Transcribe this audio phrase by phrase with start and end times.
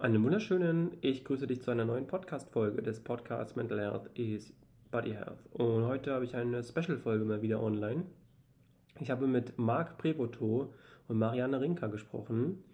[0.00, 4.50] Einen wunderschönen, ich grüße dich zu einer neuen Podcast-Folge des Podcasts Mental Health is
[4.90, 5.44] Body Health.
[5.52, 8.04] Und heute habe ich eine Special-Folge mal wieder online.
[8.98, 10.72] Ich habe mit Marc Prevoto
[11.06, 12.64] und Marianne Rinker gesprochen.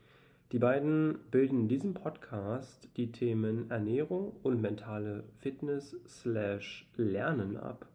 [0.52, 7.88] Die beiden bilden in diesem Podcast die Themen Ernährung und mentale Fitness slash Lernen ab.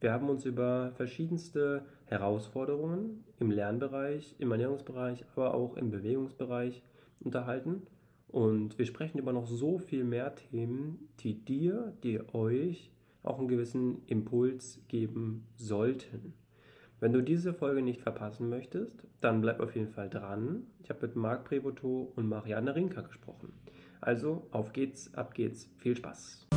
[0.00, 6.82] Wir haben uns über verschiedenste Herausforderungen im Lernbereich, im Ernährungsbereich, aber auch im Bewegungsbereich
[7.20, 7.82] unterhalten.
[8.28, 12.90] Und wir sprechen über noch so viel mehr Themen, die dir, die euch
[13.22, 16.34] auch einen gewissen Impuls geben sollten.
[17.00, 20.66] Wenn du diese Folge nicht verpassen möchtest, dann bleib auf jeden Fall dran.
[20.82, 23.52] Ich habe mit Marc Prevoto und Marianne Rinker gesprochen.
[24.00, 26.48] Also auf geht's, ab geht's, viel Spaß.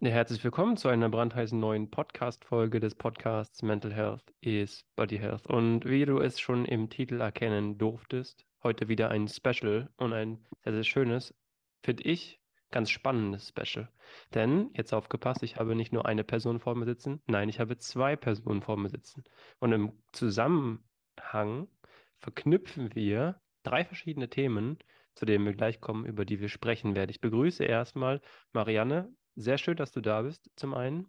[0.00, 5.48] Herzlich willkommen zu einer brandheißen neuen Podcast-Folge des Podcasts Mental Health is Body Health.
[5.48, 10.46] Und wie du es schon im Titel erkennen durftest, heute wieder ein Special und ein
[10.62, 11.34] sehr, sehr schönes,
[11.82, 12.40] finde ich,
[12.70, 13.88] ganz spannendes Special.
[14.34, 17.76] Denn, jetzt aufgepasst, ich habe nicht nur eine Person vor mir sitzen, nein, ich habe
[17.76, 19.24] zwei Personen vor mir sitzen.
[19.58, 21.66] Und im Zusammenhang
[22.20, 24.78] verknüpfen wir drei verschiedene Themen,
[25.16, 27.10] zu denen wir gleich kommen, über die wir sprechen werden.
[27.10, 28.20] Ich begrüße erstmal
[28.52, 31.08] Marianne sehr schön, dass du da bist, zum einen.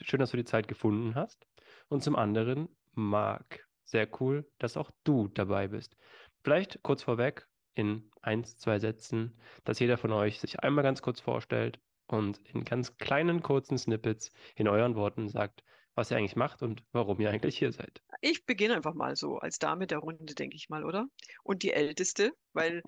[0.00, 1.46] Schön, dass du die Zeit gefunden hast.
[1.88, 3.66] Und zum anderen, Marc.
[3.84, 5.96] Sehr cool, dass auch du dabei bist.
[6.42, 11.20] Vielleicht kurz vorweg in eins, zwei Sätzen, dass jeder von euch sich einmal ganz kurz
[11.20, 11.78] vorstellt
[12.08, 15.62] und in ganz kleinen, kurzen Snippets in euren Worten sagt,
[15.94, 18.02] was ihr eigentlich macht und warum ihr eigentlich hier seid.
[18.20, 21.06] Ich beginne einfach mal so als Dame der Runde, denke ich mal, oder?
[21.44, 22.82] Und die Älteste, weil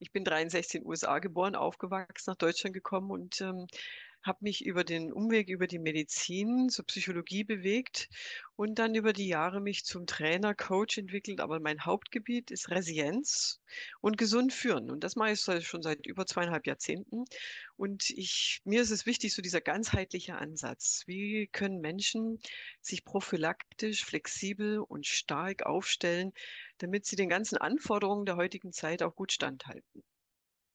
[0.00, 3.66] ich bin 63 in den USA geboren, aufgewachsen, nach Deutschland gekommen und ähm,
[4.22, 8.08] habe mich über den Umweg über die Medizin zur Psychologie bewegt
[8.56, 11.40] und dann über die Jahre mich zum Trainer, Coach entwickelt.
[11.40, 13.60] Aber mein Hauptgebiet ist Resilienz
[14.00, 14.90] und gesund führen.
[14.90, 17.24] Und das mache ich schon seit über zweieinhalb Jahrzehnten.
[17.76, 21.04] Und ich, mir ist es wichtig, so dieser ganzheitliche Ansatz.
[21.06, 22.38] Wie können Menschen
[22.82, 26.32] sich prophylaktisch, flexibel und stark aufstellen,
[26.78, 30.02] damit sie den ganzen Anforderungen der heutigen Zeit auch gut standhalten?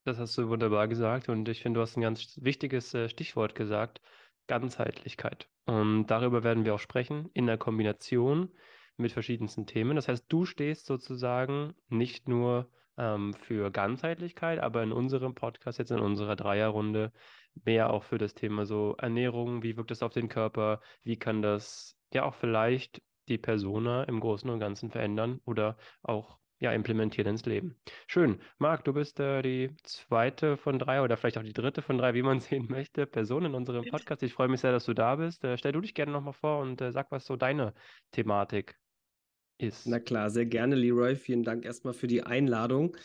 [0.06, 3.56] Das hast du wunderbar gesagt und ich finde, du hast ein ganz wichtiges äh, Stichwort
[3.56, 4.02] gesagt,
[4.46, 5.50] Ganzheitlichkeit.
[5.66, 8.52] Und darüber werden wir auch sprechen in der Kombination
[8.98, 9.96] mit verschiedensten Themen.
[9.96, 15.90] Das heißt, du stehst sozusagen nicht nur ähm, für Ganzheitlichkeit, aber in unserem Podcast, jetzt
[15.90, 17.12] in unserer Dreierrunde,
[17.64, 21.42] mehr auch für das Thema so Ernährung, wie wirkt das auf den Körper, wie kann
[21.42, 27.32] das ja auch vielleicht die Persona im Großen und Ganzen verändern oder auch ja, implementieren
[27.32, 27.76] ins Leben.
[28.08, 28.40] Schön.
[28.58, 32.14] Marc, du bist äh, die zweite von drei oder vielleicht auch die dritte von drei,
[32.14, 34.24] wie man sehen möchte, Person in unserem Podcast.
[34.24, 35.44] Ich freue mich sehr, dass du da bist.
[35.44, 37.74] Äh, stell du dich gerne nochmal vor und äh, sag, was so deine
[38.12, 38.78] Thematik
[39.58, 39.86] ist.
[39.86, 41.16] Na klar, sehr gerne, Leroy.
[41.16, 42.96] Vielen Dank erstmal für die Einladung.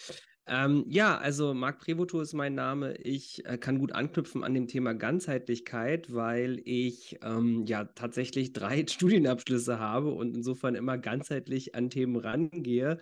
[0.51, 2.97] Ähm, ja, also Marc Prevoto ist mein Name.
[2.97, 8.85] Ich äh, kann gut anknüpfen an dem Thema Ganzheitlichkeit, weil ich ähm, ja tatsächlich drei
[8.85, 12.99] Studienabschlüsse habe und insofern immer ganzheitlich an Themen rangehe.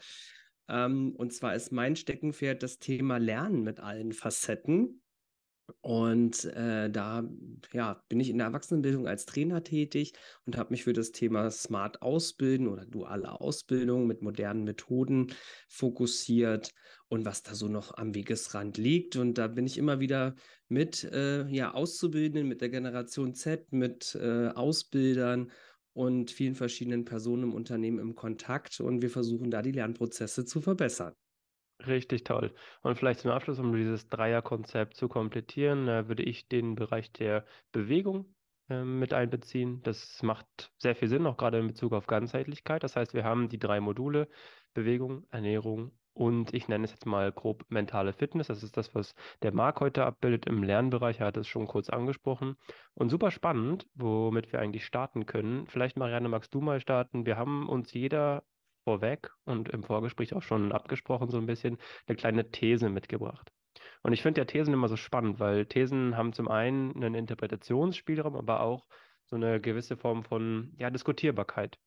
[0.69, 5.01] Ähm, und zwar ist mein Steckenpferd das Thema Lernen mit allen Facetten.
[5.81, 7.29] Und äh, da
[7.73, 10.13] ja, bin ich in der Erwachsenenbildung als Trainer tätig
[10.47, 15.29] und habe mich für das Thema Smart Ausbilden oder duale Ausbildung mit modernen Methoden
[15.69, 16.73] fokussiert
[17.09, 19.17] und was da so noch am Wegesrand liegt.
[19.17, 20.35] Und da bin ich immer wieder
[20.69, 25.51] mit äh, ja, Auszubildenden, mit der Generation Z, mit äh, Ausbildern
[25.93, 30.61] und vielen verschiedenen Personen im Unternehmen im Kontakt und wir versuchen da die Lernprozesse zu
[30.61, 31.15] verbessern.
[31.87, 32.53] Richtig toll.
[32.83, 37.45] Und vielleicht zum Abschluss, um dieses Dreierkonzept zu komplettieren, äh, würde ich den Bereich der
[37.71, 38.35] Bewegung
[38.69, 39.81] äh, mit einbeziehen.
[39.85, 42.83] Das macht sehr viel Sinn, auch gerade in Bezug auf Ganzheitlichkeit.
[42.83, 44.29] Das heißt, wir haben die drei Module
[44.75, 48.49] Bewegung, Ernährung und ich nenne es jetzt mal grob mentale Fitness.
[48.49, 51.21] Das ist das, was der Marc heute abbildet im Lernbereich.
[51.21, 52.57] Er hat es schon kurz angesprochen.
[52.95, 55.69] Und super spannend, womit wir eigentlich starten können.
[55.69, 57.25] Vielleicht, Marianne, magst du mal starten?
[57.25, 58.43] Wir haben uns jeder
[58.89, 61.77] vorweg und im Vorgespräch auch schon abgesprochen, so ein bisschen
[62.07, 63.53] eine kleine These mitgebracht.
[64.03, 68.35] Und ich finde ja Thesen immer so spannend, weil Thesen haben zum einen einen Interpretationsspielraum,
[68.35, 68.87] aber auch
[69.27, 71.79] so eine gewisse Form von ja, Diskutierbarkeit.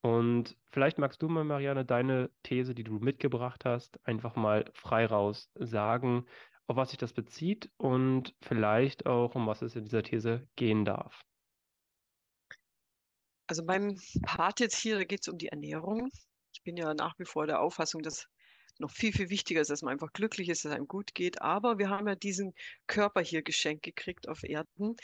[0.00, 5.06] Und vielleicht magst du mal, Marianne, deine These, die du mitgebracht hast, einfach mal frei
[5.06, 6.24] raus sagen,
[6.68, 10.84] auf was sich das bezieht und vielleicht auch, um was es in dieser These gehen
[10.84, 11.24] darf.
[13.48, 16.10] Also beim Part jetzt hier, da geht es um die Ernährung.
[16.64, 18.26] Bin ja nach wie vor der Auffassung, dass
[18.78, 21.40] noch viel, viel wichtiger ist, dass man einfach glücklich ist, dass einem gut geht.
[21.42, 22.54] Aber wir haben ja diesen
[22.86, 24.96] Körper hier geschenkt gekriegt auf Erden.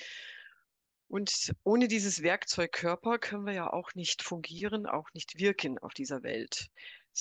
[1.08, 5.92] Und ohne dieses Werkzeug Körper können wir ja auch nicht fungieren, auch nicht wirken auf
[5.92, 6.70] dieser Welt.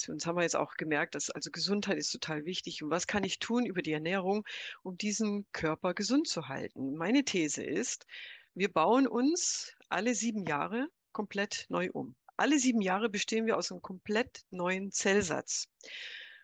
[0.08, 2.84] Uns haben wir jetzt auch gemerkt, dass also Gesundheit ist total wichtig.
[2.84, 4.46] Und was kann ich tun über die Ernährung,
[4.84, 6.96] um diesen Körper gesund zu halten?
[6.96, 8.06] Meine These ist,
[8.54, 12.16] wir bauen uns alle sieben Jahre komplett neu um.
[12.40, 15.68] Alle sieben Jahre bestehen wir aus einem komplett neuen Zellsatz.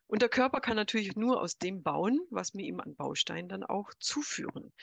[0.07, 3.63] Und der Körper kann natürlich nur aus dem bauen, was wir ihm an Bausteinen dann
[3.63, 4.73] auch zuführen.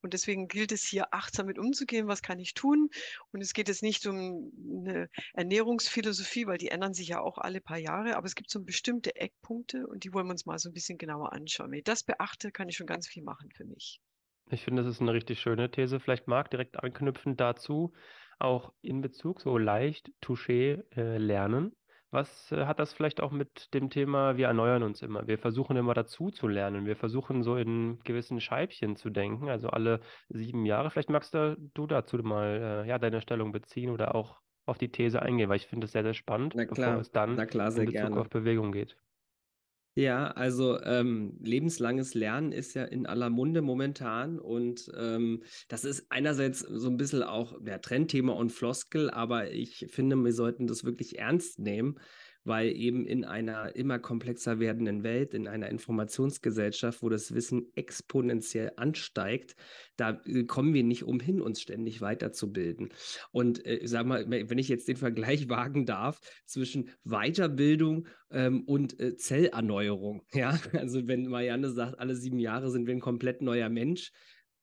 [0.00, 2.88] Und deswegen gilt es hier achtsam mit umzugehen, was kann ich tun.
[3.32, 4.52] Und es geht jetzt nicht um
[4.86, 8.62] eine Ernährungsphilosophie, weil die ändern sich ja auch alle paar Jahre, aber es gibt so
[8.62, 11.72] bestimmte Eckpunkte und die wollen wir uns mal so ein bisschen genauer anschauen.
[11.72, 14.00] Wenn ich das beachte, kann ich schon ganz viel machen für mich.
[14.52, 16.00] Ich finde, das ist eine richtig schöne These.
[16.00, 17.92] Vielleicht mag direkt anknüpfen dazu,
[18.40, 21.76] auch in Bezug so leicht Touché äh, lernen.
[22.10, 25.26] Was äh, hat das vielleicht auch mit dem Thema, wir erneuern uns immer.
[25.28, 26.86] Wir versuchen immer dazu zu lernen.
[26.86, 30.90] Wir versuchen so in gewissen Scheibchen zu denken, also alle sieben Jahre.
[30.90, 34.90] Vielleicht magst du, du dazu mal äh, ja, deine Stellung beziehen oder auch auf die
[34.90, 37.46] These eingehen, weil ich finde es sehr, sehr spannend, Na bevor klar, es dann na
[37.46, 38.20] klar, in Bezug gerne.
[38.20, 38.96] auf Bewegung geht.
[40.00, 46.06] Ja, also ähm, lebenslanges Lernen ist ja in aller Munde momentan und ähm, das ist
[46.08, 50.84] einerseits so ein bisschen auch der Trendthema und Floskel, aber ich finde, wir sollten das
[50.84, 51.98] wirklich ernst nehmen,
[52.44, 58.72] weil eben in einer immer komplexer werdenden Welt, in einer Informationsgesellschaft, wo das Wissen exponentiell
[58.76, 59.56] ansteigt,
[59.96, 62.90] da äh, kommen wir nicht umhin, uns ständig weiterzubilden.
[63.32, 68.98] Und äh, sag mal, wenn ich jetzt den Vergleich wagen darf zwischen Weiterbildung ähm, und
[69.00, 73.68] äh, Zellerneuerung, ja, also wenn Marianne sagt, alle sieben Jahre sind wir ein komplett neuer
[73.68, 74.12] Mensch,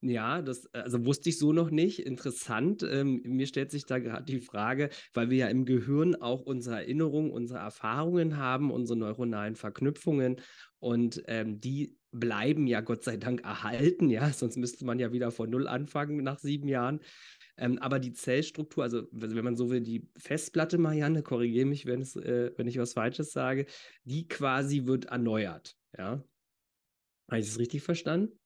[0.01, 1.99] ja, das also wusste ich so noch nicht.
[1.99, 2.83] Interessant.
[2.83, 6.77] Ähm, mir stellt sich da gerade die Frage, weil wir ja im Gehirn auch unsere
[6.77, 10.41] Erinnerungen, unsere Erfahrungen haben, unsere neuronalen Verknüpfungen
[10.79, 15.31] und ähm, die bleiben ja Gott sei Dank erhalten, ja, sonst müsste man ja wieder
[15.31, 16.99] von Null anfangen nach sieben Jahren.
[17.57, 22.01] Ähm, aber die Zellstruktur, also wenn man so will, die Festplatte, Marianne, korrigiere mich, wenn,
[22.01, 23.65] es, äh, wenn ich was Falsches sage,
[24.03, 26.23] die quasi wird erneuert, ja.
[27.29, 28.39] Habe ich das richtig verstanden?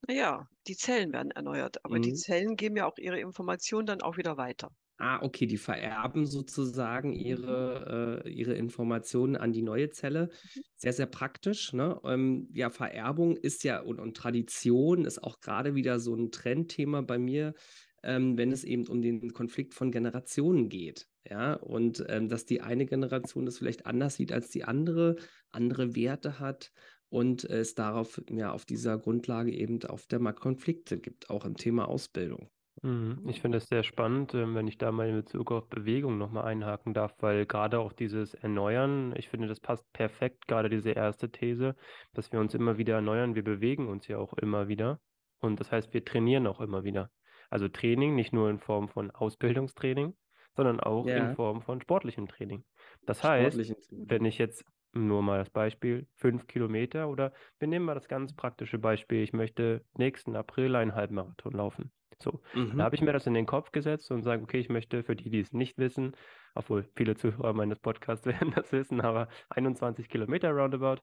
[0.00, 2.14] Naja, die Zellen werden erneuert, aber die Mhm.
[2.14, 4.70] Zellen geben ja auch ihre Informationen dann auch wieder weiter.
[4.98, 10.30] Ah, okay, die vererben sozusagen ihre, äh, ihre Informationen an die neue Zelle.
[10.44, 10.62] Mhm.
[10.76, 12.00] Sehr, sehr praktisch, ne?
[12.04, 17.02] Ähm, ja, Vererbung ist ja und, und Tradition ist auch gerade wieder so ein Trendthema
[17.02, 17.52] bei mir,
[18.02, 21.08] ähm, wenn es eben um den Konflikt von Generationen geht.
[21.28, 25.16] Ja, und ähm, dass die eine Generation das vielleicht anders sieht als die andere,
[25.50, 26.70] andere Werte hat
[27.08, 31.56] und es darauf, ja, auf dieser Grundlage eben auf der mal Konflikte gibt, auch im
[31.56, 32.50] Thema Ausbildung.
[32.82, 33.22] Mhm.
[33.26, 36.44] Ich finde es sehr spannend, ähm, wenn ich da mal in Bezug auf Bewegung nochmal
[36.44, 41.30] einhaken darf, weil gerade auch dieses Erneuern, ich finde, das passt perfekt, gerade diese erste
[41.30, 41.74] These,
[42.12, 43.34] dass wir uns immer wieder erneuern.
[43.34, 45.00] Wir bewegen uns ja auch immer wieder.
[45.38, 47.10] Und das heißt, wir trainieren auch immer wieder.
[47.50, 50.14] Also Training nicht nur in Form von Ausbildungstraining,
[50.54, 51.34] sondern auch in Ja.
[51.34, 52.64] Form von sportlichem Training.
[53.06, 53.76] Das heißt, Training.
[53.90, 54.64] wenn ich jetzt
[54.96, 59.32] nur mal das Beispiel, fünf Kilometer oder wir nehmen mal das ganz praktische Beispiel, ich
[59.32, 61.92] möchte nächsten April einen Halbmarathon laufen.
[62.22, 62.78] So, Mhm.
[62.78, 65.16] da habe ich mir das in den Kopf gesetzt und sage, okay, ich möchte für
[65.16, 66.12] die, die es nicht wissen,
[66.54, 71.02] obwohl viele Zuhörer meines Podcasts werden das wissen, aber 21 Kilometer roundabout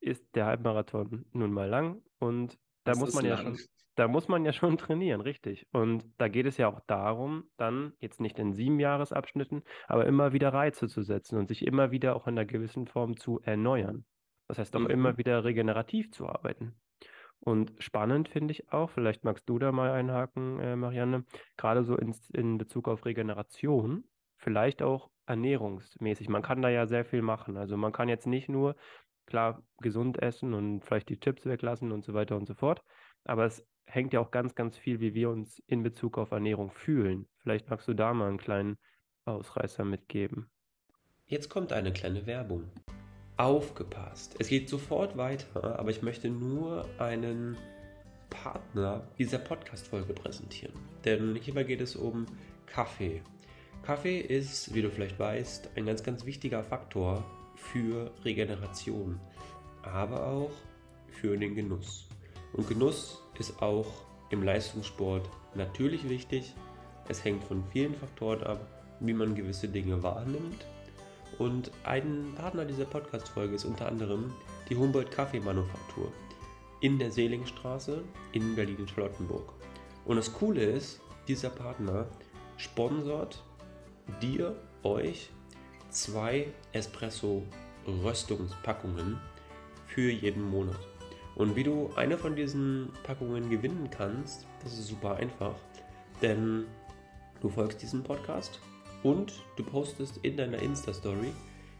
[0.00, 3.36] ist der Halbmarathon nun mal lang und da Das muss man ja lang.
[3.36, 5.66] schon, da muss man ja schon trainieren, richtig.
[5.72, 10.32] Und da geht es ja auch darum, dann jetzt nicht in sieben Jahresabschnitten, aber immer
[10.32, 14.04] wieder Reize zu setzen und sich immer wieder auch in einer gewissen Form zu erneuern.
[14.48, 14.90] Das heißt auch Mhm.
[14.90, 16.80] immer wieder regenerativ zu arbeiten.
[17.40, 21.24] Und spannend finde ich auch, vielleicht magst du da mal einhaken, äh, Marianne,
[21.56, 24.04] gerade so ins, in Bezug auf Regeneration,
[24.36, 26.28] vielleicht auch ernährungsmäßig.
[26.28, 27.56] Man kann da ja sehr viel machen.
[27.56, 28.76] Also man kann jetzt nicht nur,
[29.26, 32.82] klar, gesund essen und vielleicht die Chips weglassen und so weiter und so fort,
[33.24, 36.70] aber es hängt ja auch ganz, ganz viel, wie wir uns in Bezug auf Ernährung
[36.70, 37.26] fühlen.
[37.36, 38.78] Vielleicht magst du da mal einen kleinen
[39.26, 40.50] Ausreißer mitgeben.
[41.26, 42.64] Jetzt kommt eine kleine Werbung.
[43.36, 44.36] Aufgepasst!
[44.38, 47.56] Es geht sofort weiter, aber ich möchte nur einen
[48.30, 50.74] Partner dieser Podcast-Folge präsentieren.
[51.04, 52.26] Denn hierbei geht es um
[52.66, 53.22] Kaffee.
[53.82, 57.24] Kaffee ist, wie du vielleicht weißt, ein ganz, ganz wichtiger Faktor
[57.56, 59.20] für Regeneration,
[59.82, 60.52] aber auch
[61.08, 62.08] für den Genuss.
[62.52, 63.86] Und Genuss ist auch
[64.30, 66.54] im Leistungssport natürlich wichtig.
[67.08, 68.66] Es hängt von vielen Faktoren ab,
[69.00, 70.66] wie man gewisse Dinge wahrnimmt.
[71.38, 74.32] Und ein Partner dieser Podcast-Folge ist unter anderem
[74.68, 76.12] die Humboldt Kaffeemanufaktur
[76.80, 79.52] in der Seelingstraße in Berlin-Charlottenburg.
[80.04, 82.06] Und das Coole ist, dieser Partner
[82.56, 83.44] sponsort
[84.20, 85.30] dir, euch,
[85.90, 89.20] zwei Espresso-Röstungspackungen
[89.86, 90.80] für jeden Monat.
[91.34, 95.54] Und wie du eine von diesen Packungen gewinnen kannst, das ist super einfach.
[96.20, 96.64] Denn
[97.40, 98.60] du folgst diesem Podcast
[99.02, 101.32] und du postest in deiner Insta-Story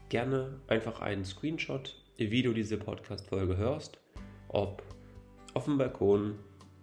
[0.09, 3.99] gerne einfach einen Screenshot, wie du diese Podcast-Folge hörst,
[4.49, 4.83] ob
[5.55, 6.39] auf dem Balkon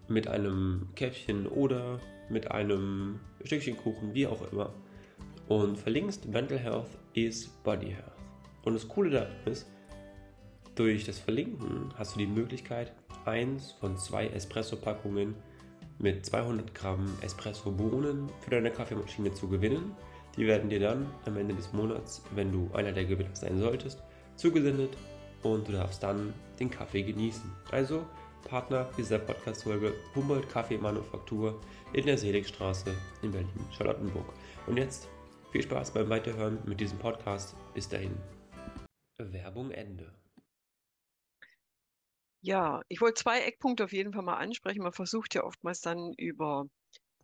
[0.08, 2.00] mit einem Käffchen oder
[2.30, 4.74] mit einem Stückchen Kuchen, wie auch immer.
[5.48, 8.14] Und verlinkst Mental Health is Body Health.
[8.64, 9.68] Und das Coole daran ist,
[10.80, 12.94] durch das Verlinken hast du die Möglichkeit,
[13.26, 15.36] eins von zwei Espresso-Packungen
[15.98, 19.92] mit 200 Gramm Espresso-Bohnen für deine Kaffeemaschine zu gewinnen.
[20.38, 24.02] Die werden dir dann am Ende des Monats, wenn du einer der Gewinner sein solltest,
[24.38, 24.96] zugesendet
[25.44, 27.52] und du darfst dann den Kaffee genießen.
[27.72, 28.06] Also
[28.46, 31.60] Partner dieser Podcast-Folge Humboldt Kaffeemanufaktur
[31.92, 34.32] in der Seligstraße in Berlin-Charlottenburg.
[34.66, 35.10] Und jetzt
[35.52, 37.54] viel Spaß beim Weiterhören mit diesem Podcast.
[37.74, 38.16] Bis dahin.
[39.18, 40.19] Werbung Ende.
[42.42, 44.82] Ja, ich wollte zwei Eckpunkte auf jeden Fall mal ansprechen.
[44.84, 46.66] Man versucht ja oftmals dann über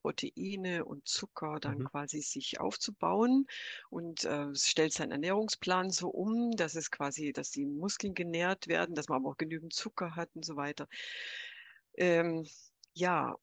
[0.02, 1.86] Proteine und Zucker dann Mhm.
[1.86, 3.48] quasi sich aufzubauen
[3.90, 8.96] und äh, stellt seinen Ernährungsplan so um, dass es quasi, dass die Muskeln genährt werden,
[8.96, 10.88] dass man aber auch genügend Zucker hat und so weiter.
[11.98, 12.46] Ähm,
[12.94, 13.36] ja,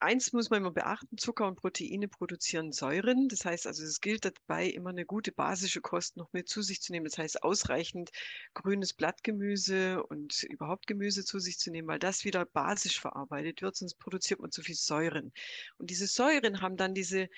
[0.00, 3.28] eins muss man immer beachten, Zucker und Proteine produzieren Säuren.
[3.28, 6.80] Das heißt also, es gilt dabei, immer eine gute basische Kost noch mit zu sich
[6.80, 7.06] zu nehmen.
[7.06, 8.10] Das heißt, ausreichend
[8.54, 13.76] grünes Blattgemüse und überhaupt Gemüse zu sich zu nehmen, weil das wieder basisch verarbeitet wird,
[13.76, 15.32] sonst produziert man zu viel Säuren.
[15.78, 17.28] Und diese Säuren haben dann diese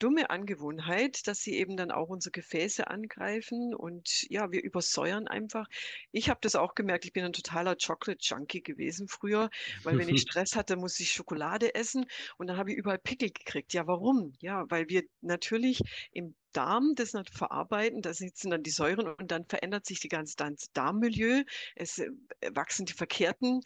[0.00, 5.68] dumme Angewohnheit, dass sie eben dann auch unsere Gefäße angreifen und ja, wir übersäuern einfach.
[6.10, 9.50] Ich habe das auch gemerkt, ich bin ein totaler Chocolate-Junkie gewesen früher,
[9.84, 12.06] weil wenn ich Stress hatte, musste ich Schokolade essen
[12.38, 13.72] und dann habe ich überall Pickel gekriegt.
[13.72, 14.32] Ja, warum?
[14.40, 15.80] Ja, weil wir natürlich
[16.12, 20.08] im Darm das nicht verarbeiten, da sitzen dann die Säuren und dann verändert sich die
[20.08, 20.34] ganze
[20.72, 21.44] Darmmilieu.
[21.76, 22.10] Es äh,
[22.52, 23.60] wachsen die verkehrten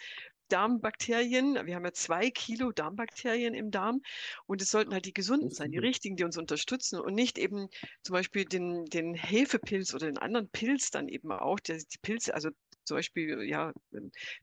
[0.54, 1.54] Darmbakterien.
[1.66, 4.00] Wir haben ja zwei Kilo Darmbakterien im Darm
[4.46, 5.84] und es sollten halt die gesunden sein, die Mhm.
[5.84, 7.68] richtigen, die uns unterstützen und nicht eben
[8.02, 11.60] zum Beispiel den, den Hefepilz oder den anderen Pilz dann eben auch.
[11.60, 12.50] Der, die Pilze, also
[12.84, 13.72] zum Beispiel, ja,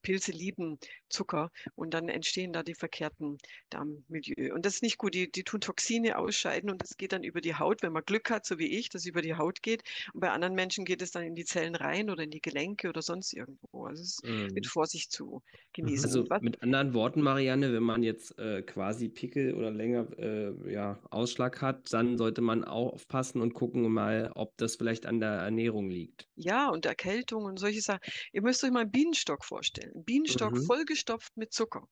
[0.01, 0.77] Pilze lieben
[1.11, 3.37] Zucker und dann entstehen da die verkehrten
[3.69, 4.53] Darmmilieu.
[4.53, 5.13] Und das ist nicht gut.
[5.13, 8.29] Die, die tun Toxine ausscheiden und das geht dann über die Haut, wenn man Glück
[8.29, 9.83] hat, so wie ich, dass es über die Haut geht.
[10.13, 12.89] Und bei anderen Menschen geht es dann in die Zellen rein oder in die Gelenke
[12.89, 13.85] oder sonst irgendwo.
[13.85, 14.23] Also es ist
[14.55, 14.67] mit Mhm.
[14.67, 15.41] Vorsicht zu
[15.73, 16.09] genießen.
[16.09, 20.99] Also mit anderen Worten, Marianne, wenn man jetzt äh, quasi Pickel oder länger äh, ja,
[21.11, 25.29] Ausschlag hat, dann sollte man auch aufpassen und gucken mal, ob das vielleicht an der
[25.31, 26.29] Ernährung liegt.
[26.35, 27.99] ja, und Erkältung und solche Sachen.
[28.33, 29.91] Ihr müsst euch mal einen Bienenstock vorstellen.
[29.95, 30.71] Ein Bienenstock Mhm.
[31.05, 31.87] Vollgestopft mit Zucker.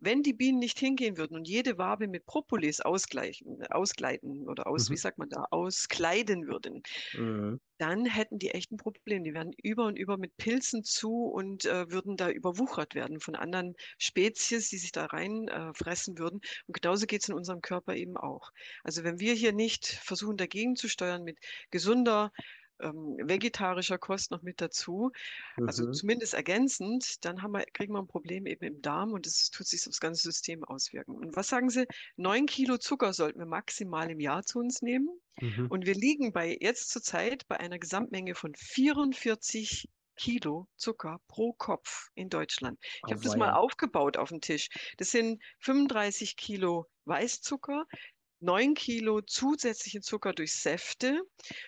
[0.00, 4.90] Wenn die Bienen nicht hingehen würden und jede Wabe mit Propolis ausgleichen, ausgleiten oder aus,
[4.90, 4.98] wie Mhm.
[4.98, 6.82] sagt man da, auskleiden würden,
[7.12, 7.58] Mhm.
[7.78, 9.24] dann hätten die echt ein Problem.
[9.24, 13.36] Die wären über und über mit Pilzen zu und äh, würden da überwuchert werden von
[13.36, 16.40] anderen Spezies, die sich da rein äh, fressen würden.
[16.66, 18.50] Und genauso geht es in unserem Körper eben auch.
[18.82, 21.38] Also wenn wir hier nicht versuchen, dagegen zu steuern mit
[21.70, 22.32] gesunder,
[22.80, 25.10] ähm, vegetarischer Kost noch mit dazu,
[25.64, 25.92] also Mhm.
[25.92, 29.66] zumindest ergänzend, dann haben wir, kriegen wir ein Problem eben im Darm und das tut
[29.66, 31.14] sich aufs ganze System auswirken.
[31.16, 31.86] Und was sagen Sie?
[32.16, 35.08] Neun Kilo Zucker sollten wir maximal im Jahr zu uns nehmen.
[35.40, 35.66] Mhm.
[35.68, 42.08] Und wir liegen bei jetzt zurzeit bei einer Gesamtmenge von 44 Kilo Zucker pro Kopf
[42.14, 42.78] in Deutschland.
[43.06, 44.68] Ich habe das mal aufgebaut auf den Tisch.
[44.96, 47.86] Das sind 35 Kilo Weißzucker,
[48.40, 51.20] 9 Kilo zusätzlichen Zucker durch Säfte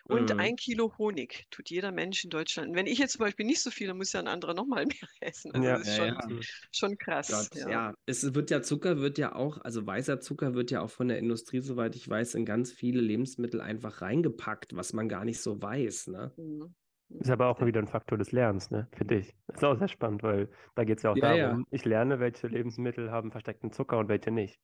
[0.05, 0.39] und Mhm.
[0.39, 2.69] ein Kilo Honig tut jeder Mensch in Deutschland.
[2.71, 4.87] Und wenn ich jetzt zum Beispiel nicht so viel, dann muss ja ein anderer nochmal
[4.87, 5.53] mehr essen.
[5.55, 5.73] Also Ja.
[5.73, 6.31] das ist Ja, schon, ja.
[6.73, 7.49] Schon krass.
[7.51, 7.71] Gott, ja.
[7.71, 7.95] ja.
[8.07, 11.19] Es wird ja Zucker wird ja auch, also weißer Zucker wird ja auch von der
[11.19, 15.61] Industrie, soweit ich weiß, in ganz viele Lebensmittel einfach reingepackt, was man gar nicht so
[15.63, 16.37] weiß, ne?
[16.37, 16.75] Mhm.
[17.21, 17.67] Ist aber auch Ja.
[17.67, 18.89] wieder ein Faktor des Lernens, ne?
[18.93, 19.37] Finde ich.
[19.49, 21.49] Ist auch sehr spannend, weil da geht es ja auch Ja, ja.
[21.51, 24.61] darum, ich lerne, welche Lebensmittel haben versteckten Zucker und welche nicht.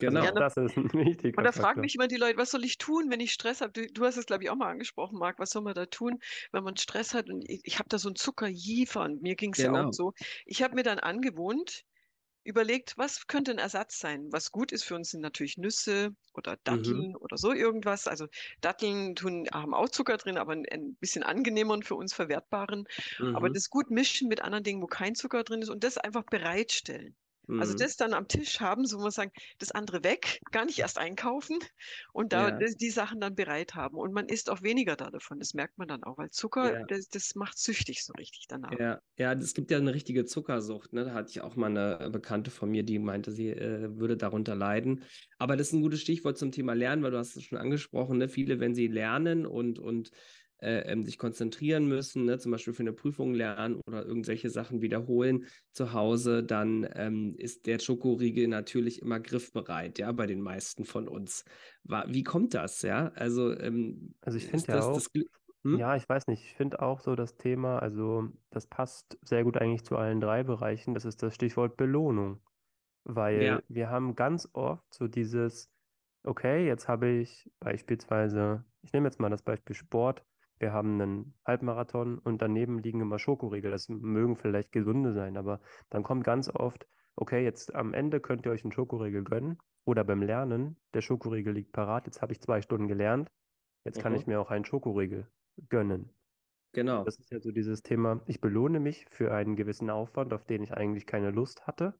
[0.00, 0.32] Genau.
[0.32, 1.82] auch das ist ein wichtiger Und da fragen Faktor.
[1.82, 3.72] mich immer die Leute, was soll ich tun, wenn ich Stress habe?
[3.72, 5.38] Du, du hast es, glaube ich, auch mal angesprochen, Marc.
[5.38, 6.18] Was soll man da tun,
[6.52, 7.28] wenn man Stress hat?
[7.30, 9.86] Und ich, ich habe da so einen Zuckerjiefer und mir ging es ja Genau.
[9.86, 10.12] auch so.
[10.46, 11.82] Ich habe mir dann angewohnt,
[12.44, 14.28] überlegt, was könnte ein Ersatz sein?
[14.32, 17.04] Was gut ist für uns sind natürlich Nüsse oder Mhm.
[17.04, 18.06] Datteln oder so irgendwas.
[18.08, 18.26] Also
[18.62, 22.84] Datteln tun, haben auch Zucker drin, aber ein, ein bisschen angenehmer und für uns verwertbaren.
[23.32, 23.54] Aber Mhm.
[23.54, 27.16] das gut mischen mit anderen Dingen, wo kein Zucker drin ist und das einfach bereitstellen.
[27.56, 27.76] Also Mhm.
[27.76, 30.98] das dann am Tisch haben, so muss man sagen, das andere weg, gar nicht erst
[30.98, 31.58] einkaufen
[32.12, 32.66] und da Ja.
[32.80, 33.96] die Sachen dann bereit haben.
[33.96, 35.38] Und man isst auch weniger da davon.
[35.38, 36.86] Das merkt man dann auch, weil Zucker, Ja.
[36.86, 38.78] das, das macht süchtig so richtig danach.
[38.78, 41.04] Ja, ja, es gibt ja eine richtige Zuckersucht, ne?
[41.04, 44.54] Da hatte ich auch mal eine Bekannte von mir, die meinte, sie äh, würde darunter
[44.54, 45.02] leiden.
[45.38, 48.18] Aber das ist ein gutes Stichwort zum Thema Lernen, weil du hast es schon angesprochen,
[48.18, 48.28] ne?
[48.28, 50.12] Viele, wenn sie lernen und, und
[50.60, 52.38] äh, ähm, sich konzentrieren müssen, ne?
[52.38, 57.66] zum Beispiel für eine Prüfung lernen oder irgendwelche Sachen wiederholen zu Hause, dann ähm, ist
[57.66, 61.44] der Schokoriegel natürlich immer griffbereit, ja, bei den meisten von uns.
[61.84, 63.10] Wie kommt das, ja?
[63.14, 65.10] Also, ähm, also ich finde ja auch, das,
[65.64, 65.78] hm?
[65.78, 69.56] ja, ich weiß nicht, ich finde auch so das Thema, also das passt sehr gut
[69.56, 72.40] eigentlich zu allen drei Bereichen, das ist das Stichwort Belohnung,
[73.04, 73.62] weil ja.
[73.68, 75.70] wir haben ganz oft so dieses,
[76.22, 80.24] okay, jetzt habe ich beispielsweise, ich nehme jetzt mal das Beispiel Sport,
[80.60, 83.70] wir haben einen Halbmarathon und daneben liegen immer Schokoriegel.
[83.70, 86.86] Das mögen vielleicht gesunde sein, aber dann kommt ganz oft,
[87.16, 91.54] okay, jetzt am Ende könnt ihr euch einen Schokoriegel gönnen oder beim Lernen, der Schokoriegel
[91.54, 93.30] liegt parat, jetzt habe ich zwei Stunden gelernt,
[93.84, 94.34] jetzt kann ich mhm.
[94.34, 95.26] mir auch einen Schokoriegel
[95.68, 96.10] gönnen.
[96.72, 97.04] Genau.
[97.04, 100.62] Das ist ja so dieses Thema, ich belohne mich für einen gewissen Aufwand, auf den
[100.62, 101.98] ich eigentlich keine Lust hatte,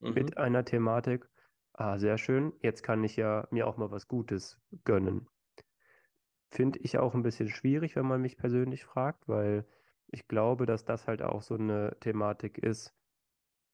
[0.00, 0.12] mhm.
[0.12, 1.28] mit einer Thematik.
[1.72, 5.26] Ah, sehr schön, jetzt kann ich ja mir auch mal was Gutes gönnen.
[6.52, 9.64] Finde ich auch ein bisschen schwierig, wenn man mich persönlich fragt, weil
[10.08, 12.94] ich glaube, dass das halt auch so eine Thematik ist.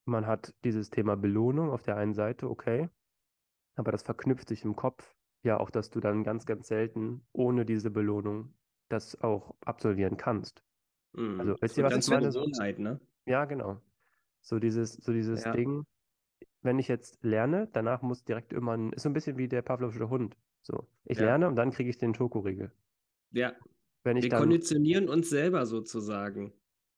[0.04, 2.88] Man hat dieses Thema Belohnung auf der einen Seite, okay,
[3.74, 7.66] aber das verknüpft sich im Kopf ja auch, dass du dann ganz, ganz selten ohne
[7.66, 8.54] diese Belohnung
[8.88, 10.62] das auch absolvieren kannst.
[11.14, 11.40] Mhm.
[11.40, 12.28] Also, wisst ihr, was ich meine?
[12.28, 13.00] Gewohnheit, ne?
[13.26, 13.82] Ja, genau.
[14.40, 15.50] So dieses, so dieses ja.
[15.50, 15.84] Ding,
[16.62, 19.62] wenn ich jetzt lerne, danach muss direkt immer ein, ist so ein bisschen wie der
[19.62, 20.36] Pavlovische Hund.
[20.62, 21.26] So, ich ja.
[21.26, 22.70] lerne und dann kriege ich den Schokoriegel.
[23.30, 23.54] Ja.
[24.04, 26.52] Wenn ich Wir dann, konditionieren uns selber sozusagen.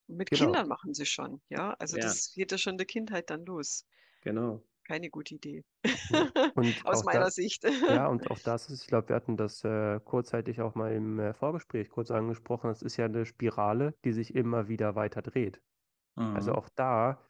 [0.06, 0.46] Mit genau.
[0.46, 1.74] Kindern machen sie schon, ja.
[1.78, 2.04] Also ja.
[2.04, 3.86] das geht ja schon in der Kindheit dann los.
[4.22, 4.62] Genau.
[4.84, 5.64] Keine gute Idee.
[6.84, 7.64] Aus meiner da, Sicht.
[7.64, 11.20] ja, und auch das ist, ich glaube, wir hatten das äh, kurzzeitig auch mal im
[11.20, 12.68] äh, Vorgespräch kurz angesprochen.
[12.68, 15.60] Das ist ja eine Spirale, die sich immer wieder weiter dreht.
[16.16, 16.36] Also mhm.
[16.36, 17.24] Also auch da,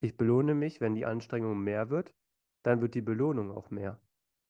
[0.00, 2.14] ich belohne mich, wenn die Anstrengung mehr wird,
[2.62, 4.00] dann wird die Belohnung auch mehr.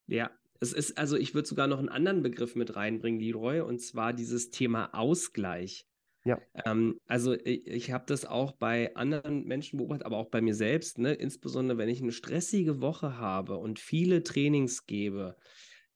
[0.06, 0.30] Ja,
[0.60, 4.12] es ist, also ich würde sogar noch einen anderen Begriff mit reinbringen, Leroy, und zwar
[4.12, 5.86] dieses Thema Ausgleich.
[6.24, 6.38] Ja.
[6.64, 10.54] Ähm, also ich, ich habe das auch bei anderen Menschen beobachtet, aber auch bei mir
[10.54, 11.12] selbst, ne?
[11.12, 15.36] insbesondere wenn ich eine stressige Woche habe und viele Trainings gebe,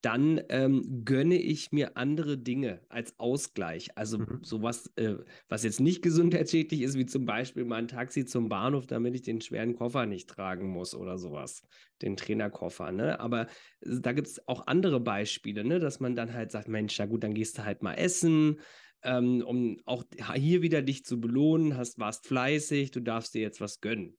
[0.01, 3.91] dann ähm, gönne ich mir andere Dinge als Ausgleich.
[3.97, 4.39] Also mhm.
[4.43, 5.17] sowas, äh,
[5.49, 9.23] was jetzt nicht gesundheitsschädlich ist, wie zum Beispiel mal ein Taxi zum Bahnhof, damit ich
[9.23, 11.63] den schweren Koffer nicht tragen muss oder sowas,
[12.01, 12.93] den Trainerkoffer.
[12.93, 13.19] Ne?
[13.19, 13.49] Aber
[13.81, 15.81] äh, da gibt es auch andere Beispiele, ne?
[15.81, 18.61] dass man dann halt sagt, Mensch, ja gut, dann gehst du halt mal essen.
[19.03, 23.61] Ähm, um auch hier wieder dich zu belohnen, hast, warst fleißig, du darfst dir jetzt
[23.61, 24.17] was gönnen.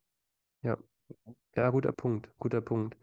[0.61, 0.77] Ja,
[1.55, 2.97] ja, guter Punkt, guter Punkt.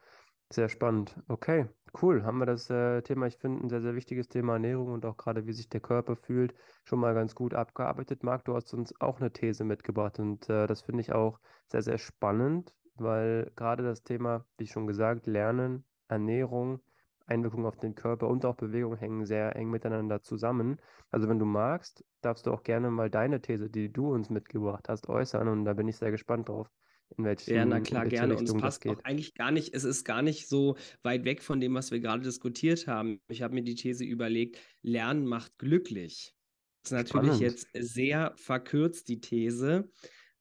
[0.53, 1.19] Sehr spannend.
[1.29, 1.67] Okay,
[2.03, 2.25] cool.
[2.25, 5.17] Haben wir das äh, Thema, ich finde, ein sehr, sehr wichtiges Thema Ernährung und auch
[5.17, 6.55] gerade, wie sich der Körper fühlt,
[6.85, 8.23] schon mal ganz gut abgearbeitet.
[8.23, 11.83] Marc, du hast uns auch eine These mitgebracht und äh, das finde ich auch sehr,
[11.83, 16.81] sehr spannend, weil gerade das Thema, wie schon gesagt, Lernen, Ernährung,
[17.27, 20.81] Einwirkung auf den Körper und auch Bewegung hängen sehr eng miteinander zusammen.
[21.11, 24.89] Also wenn du magst, darfst du auch gerne mal deine These, die du uns mitgebracht
[24.89, 26.71] hast, äußern und da bin ich sehr gespannt drauf
[27.17, 28.35] in welche, ja, na klar, gerne.
[28.35, 31.43] Richtung und es passt auch eigentlich gar nicht, es ist gar nicht so weit weg
[31.43, 33.21] von dem, was wir gerade diskutiert haben.
[33.29, 36.35] Ich habe mir die These überlegt, Lernen macht glücklich.
[36.83, 37.41] Das ist natürlich Spannend.
[37.41, 39.91] jetzt sehr verkürzt, die These.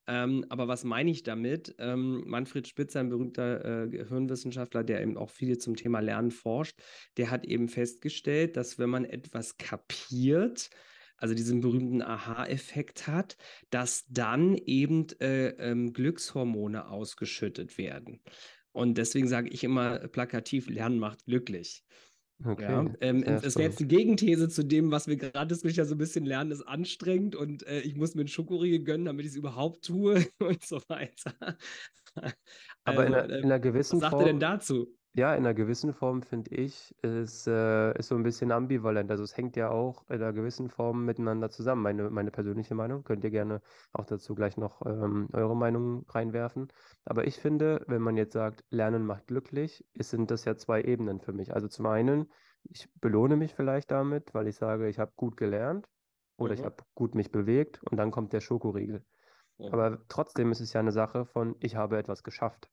[0.08, 1.75] Ähm, aber was meine ich damit?
[1.80, 6.80] Ähm, Manfred Spitzer, ein berühmter äh, Hirnwissenschaftler, der eben auch viel zum Thema Lernen forscht,
[7.17, 10.69] der hat eben festgestellt, dass wenn man etwas kapiert,
[11.25, 13.35] also diesen berühmten Aha-Effekt hat,
[13.71, 18.21] dass dann eben äh, ähm, Glückshormone ausgeschüttet werden.
[18.71, 21.83] Und deswegen sage ich immer plakativ, Lernen macht glücklich.
[22.45, 22.61] Okay.
[22.61, 25.95] Ja, ähm, das wäre jetzt die Gegenthese zu dem, was wir gerade diskutiert haben, so
[25.95, 29.31] ein bisschen Lernen ist anstrengend und äh, ich muss mir einen Schokoriegel gönnen, damit ich
[29.31, 31.33] es überhaupt tue und so weiter.
[32.13, 32.35] Aber
[32.83, 34.95] also, in, einer, in einer gewissen was sagt Form, er denn dazu?
[35.17, 39.10] Ja, in einer gewissen Form finde ich, ist, äh, ist so ein bisschen ambivalent.
[39.10, 41.84] Also es hängt ja auch in einer gewissen Form miteinander zusammen.
[41.84, 43.06] Meine, meine persönliche Meinung.
[43.06, 43.62] Könnt ihr gerne
[43.93, 46.67] auch dazu gleich noch ähm, eure Meinung reinwerfen.
[47.06, 50.82] Aber ich finde, wenn man jetzt sagt, Lernen macht glücklich, ist, sind das ja zwei
[50.82, 51.54] Ebenen für mich.
[51.54, 52.30] Also zum einen,
[52.63, 55.88] ich belohne mich vielleicht damit, weil ich sage, ich habe gut gelernt
[56.36, 56.65] oder ich mhm.
[56.65, 59.01] habe gut mich bewegt und dann kommt der Schokoriegel.
[59.60, 59.67] Mhm.
[59.67, 62.69] Aber trotzdem ist es ja eine Sache von, ich habe etwas geschafft.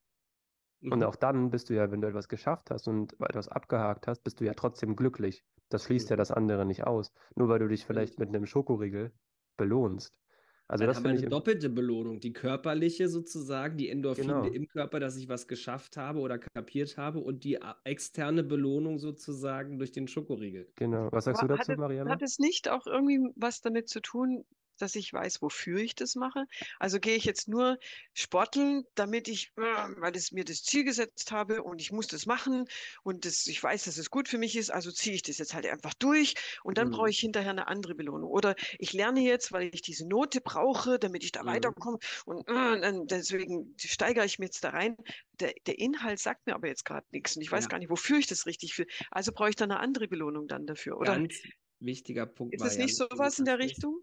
[0.82, 1.04] Und mhm.
[1.04, 4.40] auch dann bist du ja, wenn du etwas geschafft hast und etwas abgehakt hast, bist
[4.40, 5.44] du ja trotzdem glücklich.
[5.68, 7.12] Das schließt ja das andere nicht aus.
[7.36, 9.12] Nur weil du dich vielleicht mit einem Schokoriegel
[9.56, 10.12] belohnst.
[10.68, 14.44] Also Dann das haben wir eine doppelte Belohnung, die körperliche sozusagen, die Endorphine genau.
[14.46, 19.78] im Körper, dass ich was geschafft habe oder kapiert habe und die externe Belohnung sozusagen
[19.78, 20.70] durch den Schokoriegel.
[20.76, 21.08] Genau.
[21.12, 22.10] Was sagst Aber du dazu, hat Marianne?
[22.10, 24.44] Hat es nicht auch irgendwie was damit zu tun,
[24.78, 26.46] dass ich weiß, wofür ich das mache.
[26.78, 27.78] Also gehe ich jetzt nur
[28.14, 29.62] sporteln, damit ich, äh,
[29.98, 32.66] weil ich mir das Ziel gesetzt habe und ich muss das machen
[33.02, 35.54] und das, ich weiß, dass es gut für mich ist, also ziehe ich das jetzt
[35.54, 36.92] halt einfach durch und dann mhm.
[36.92, 38.30] brauche ich hinterher eine andere Belohnung.
[38.30, 41.48] Oder ich lerne jetzt, weil ich diese Note brauche, damit ich da mhm.
[41.48, 44.96] weiterkomme und äh, deswegen steigere ich mir jetzt da rein.
[45.40, 47.68] Der, der Inhalt sagt mir aber jetzt gerade nichts und ich weiß ja.
[47.68, 48.86] gar nicht, wofür ich das richtig will.
[49.10, 51.12] Also brauche ich da eine andere Belohnung dann dafür, oder?
[51.12, 51.34] Ganz
[51.80, 52.54] wichtiger Punkt.
[52.54, 54.00] Ist es nicht so was in der Richtung?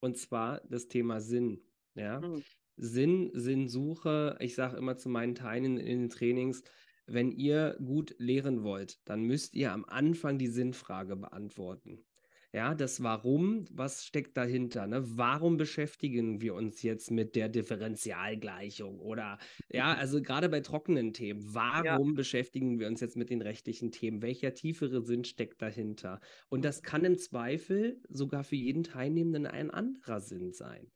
[0.00, 1.62] Und zwar das Thema Sinn.
[1.94, 2.20] Ja?
[2.20, 2.42] Mhm.
[2.76, 4.36] Sinn, Sinnsuche.
[4.40, 6.62] Ich sage immer zu meinen Teilen in den Trainings,
[7.06, 12.04] wenn ihr gut lehren wollt, dann müsst ihr am Anfang die Sinnfrage beantworten.
[12.52, 14.86] Ja, das Warum, was steckt dahinter?
[14.86, 15.02] Ne?
[15.18, 19.00] Warum beschäftigen wir uns jetzt mit der Differentialgleichung?
[19.00, 19.38] Oder
[19.70, 20.00] ja, mhm.
[20.00, 22.14] also gerade bei trockenen Themen, warum ja.
[22.14, 24.22] beschäftigen wir uns jetzt mit den rechtlichen Themen?
[24.22, 26.20] Welcher tiefere Sinn steckt dahinter?
[26.48, 30.90] Und das kann im Zweifel sogar für jeden Teilnehmenden ein anderer Sinn sein.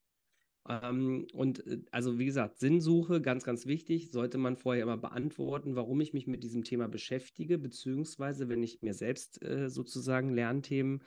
[0.69, 5.77] Ähm, und äh, also wie gesagt, Sinnsuche, ganz, ganz wichtig, sollte man vorher immer beantworten,
[5.77, 11.03] warum ich mich mit diesem Thema beschäftige, beziehungsweise wenn ich mir selbst äh, sozusagen Lernthemen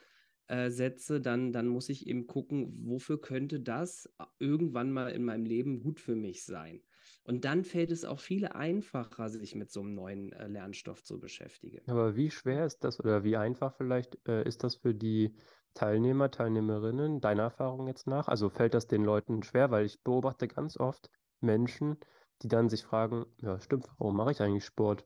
[0.48, 5.46] äh, setze, dann, dann muss ich eben gucken, wofür könnte das irgendwann mal in meinem
[5.46, 6.82] Leben gut für mich sein.
[7.24, 11.20] Und dann fällt es auch viel einfacher, sich mit so einem neuen äh, Lernstoff zu
[11.20, 11.82] beschäftigen.
[11.88, 15.36] Aber wie schwer ist das oder wie einfach vielleicht äh, ist das für die
[15.74, 18.28] Teilnehmer, Teilnehmerinnen, deiner Erfahrung jetzt nach?
[18.28, 19.72] Also fällt das den Leuten schwer?
[19.72, 21.10] Weil ich beobachte ganz oft
[21.42, 21.98] Menschen,
[22.44, 25.06] die dann sich fragen, ja stimmt, warum mache ich eigentlich Sport?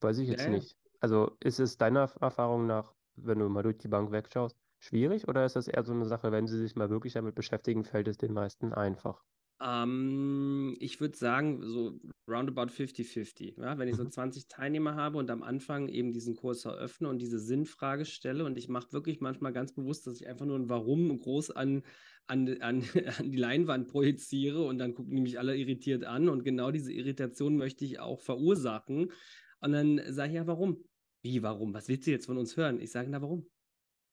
[0.00, 0.76] Weiß ich jetzt ja, nicht.
[0.98, 5.44] Also ist es deiner Erfahrung nach, wenn du mal durch die Bank wegschaust, schwierig oder
[5.44, 8.18] ist das eher so eine Sache, wenn sie sich mal wirklich damit beschäftigen, fällt es
[8.18, 9.22] den meisten einfach?
[9.62, 13.60] Ähm, ich würde sagen, so roundabout 50-50.
[13.60, 13.78] Ja?
[13.78, 14.48] Wenn ich so 20 mhm.
[14.48, 18.68] Teilnehmer habe und am Anfang eben diesen Kurs eröffne und diese Sinnfrage stelle und ich
[18.68, 21.82] mache wirklich manchmal ganz bewusst, dass ich einfach nur ein Warum groß an,
[22.26, 22.82] an, an,
[23.18, 26.92] an die Leinwand projiziere und dann gucken die mich alle irritiert an und genau diese
[26.92, 29.12] Irritation möchte ich auch verursachen.
[29.60, 30.82] Und dann sage ich ja, warum?
[31.22, 31.74] Wie, warum?
[31.74, 32.80] Was willst du jetzt von uns hören?
[32.80, 33.46] Ich sage, na, warum?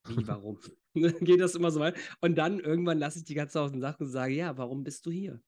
[0.08, 0.58] Wie, warum?
[0.94, 1.96] Geht das immer so weit?
[2.20, 5.06] Und dann irgendwann lasse ich die ganze aus den Sachen und sage, ja, warum bist
[5.06, 5.40] du hier?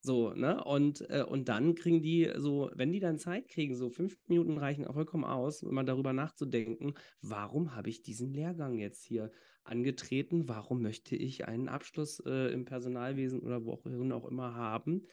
[0.00, 0.62] So, ne?
[0.62, 4.56] Und, äh, und dann kriegen die so, wenn die dann Zeit kriegen, so fünf Minuten
[4.56, 9.32] reichen vollkommen aus, mal darüber nachzudenken, warum habe ich diesen Lehrgang jetzt hier
[9.64, 10.48] angetreten?
[10.48, 15.06] Warum möchte ich einen Abschluss äh, im Personalwesen oder wo auch immer haben?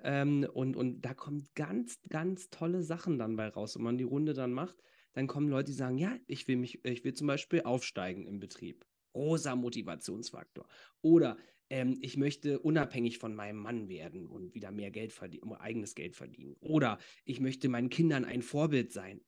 [0.00, 4.04] Ähm, und, und da kommen ganz, ganz tolle Sachen dann bei raus, wenn man die
[4.04, 4.76] Runde dann macht
[5.18, 8.38] dann kommen Leute, die sagen, ja, ich will mich, ich will zum Beispiel aufsteigen im
[8.38, 8.86] Betrieb.
[9.14, 10.68] Großer Motivationsfaktor.
[11.02, 11.36] Oder
[11.70, 16.14] ähm, ich möchte unabhängig von meinem Mann werden und wieder mehr Geld verdienen, eigenes Geld
[16.14, 16.54] verdienen.
[16.60, 19.20] Oder ich möchte meinen Kindern ein Vorbild sein.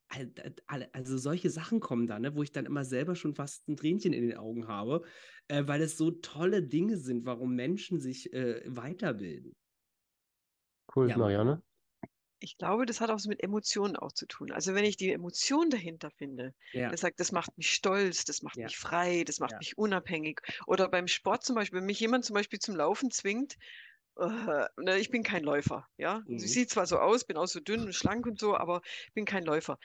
[0.92, 4.12] Also solche Sachen kommen da, ne, wo ich dann immer selber schon fast ein Tränchen
[4.12, 5.03] in den Augen habe,
[5.48, 9.55] äh, weil es so tolle Dinge sind, warum Menschen sich äh, weiterbilden.
[10.94, 11.64] Cool, ja, Marianne
[12.40, 14.50] ich glaube, das hat auch so mit Emotionen auch zu tun.
[14.50, 16.88] Also wenn ich die Emotion dahinter finde, ja.
[16.88, 18.64] das sagt, das macht mich stolz, das macht ja.
[18.64, 19.59] mich frei, das macht ja.
[19.59, 20.40] mich unabhängig.
[20.66, 23.57] Oder beim Sport zum Beispiel, wenn mich jemand zum Beispiel zum Laufen zwingt,
[24.20, 24.68] äh,
[25.00, 26.22] ich bin kein Läufer, ja.
[26.26, 26.38] Mhm.
[26.38, 29.14] Sie sieht zwar so aus, bin auch so dünn und schlank und so, aber ich
[29.14, 29.78] bin kein Läufer.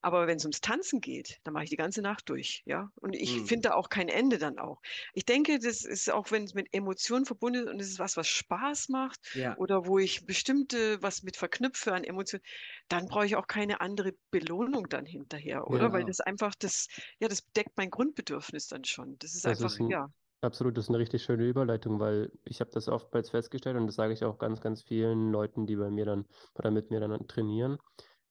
[0.00, 2.90] Aber wenn es ums Tanzen geht, dann mache ich die ganze Nacht durch, ja.
[2.96, 3.46] Und ich mhm.
[3.46, 4.80] finde da auch kein Ende dann auch.
[5.12, 8.16] Ich denke, das ist auch, wenn es mit Emotionen verbunden ist und es ist was,
[8.16, 9.56] was Spaß macht ja.
[9.56, 12.44] oder wo ich bestimmte was mit verknüpfe an Emotionen,
[12.88, 15.84] dann brauche ich auch keine andere Belohnung dann hinterher, oder?
[15.84, 15.92] Ja.
[15.92, 19.18] Weil das einfach das, ja, das deckt mein Grundbedürfnis dann schon.
[19.18, 20.08] Das ist das einfach, ist ein, ja.
[20.40, 23.94] Absolut, das ist eine richtig schöne Überleitung, weil ich habe das oftmals festgestellt und das
[23.94, 27.26] sage ich auch ganz, ganz vielen Leuten, die bei mir dann oder mit mir dann
[27.26, 27.78] trainieren,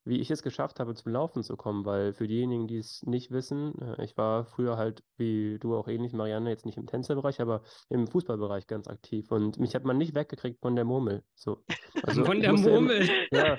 [0.06, 3.32] wie ich es geschafft habe, zum Laufen zu kommen, weil für diejenigen, die es nicht
[3.32, 7.42] wissen, äh, ich war früher halt, wie du auch ähnlich, Marianne, jetzt nicht im Tänzerbereich,
[7.42, 11.24] aber im Fußballbereich ganz aktiv und mich hat man nicht weggekriegt von der Murmel.
[11.36, 11.64] So.
[12.06, 13.08] Also von der Murmel?
[13.32, 13.58] Immer, ja,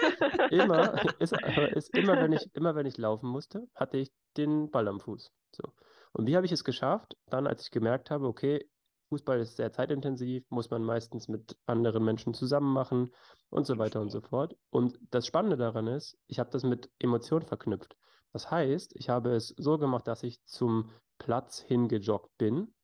[0.50, 1.32] immer, ist,
[1.74, 5.32] ist immer, wenn ich, immer wenn ich laufen musste, hatte ich den Ball am Fuß.
[5.56, 5.72] So.
[6.16, 7.16] Und wie habe ich es geschafft?
[7.26, 8.66] Dann, als ich gemerkt habe, okay,
[9.08, 13.10] Fußball ist sehr zeitintensiv, muss man meistens mit anderen Menschen zusammen machen
[13.50, 14.56] und so weiter und so fort.
[14.70, 17.96] Und das Spannende daran ist, ich habe das mit Emotionen verknüpft.
[18.32, 22.74] Das heißt, ich habe es so gemacht, dass ich zum Platz hingejoggt bin.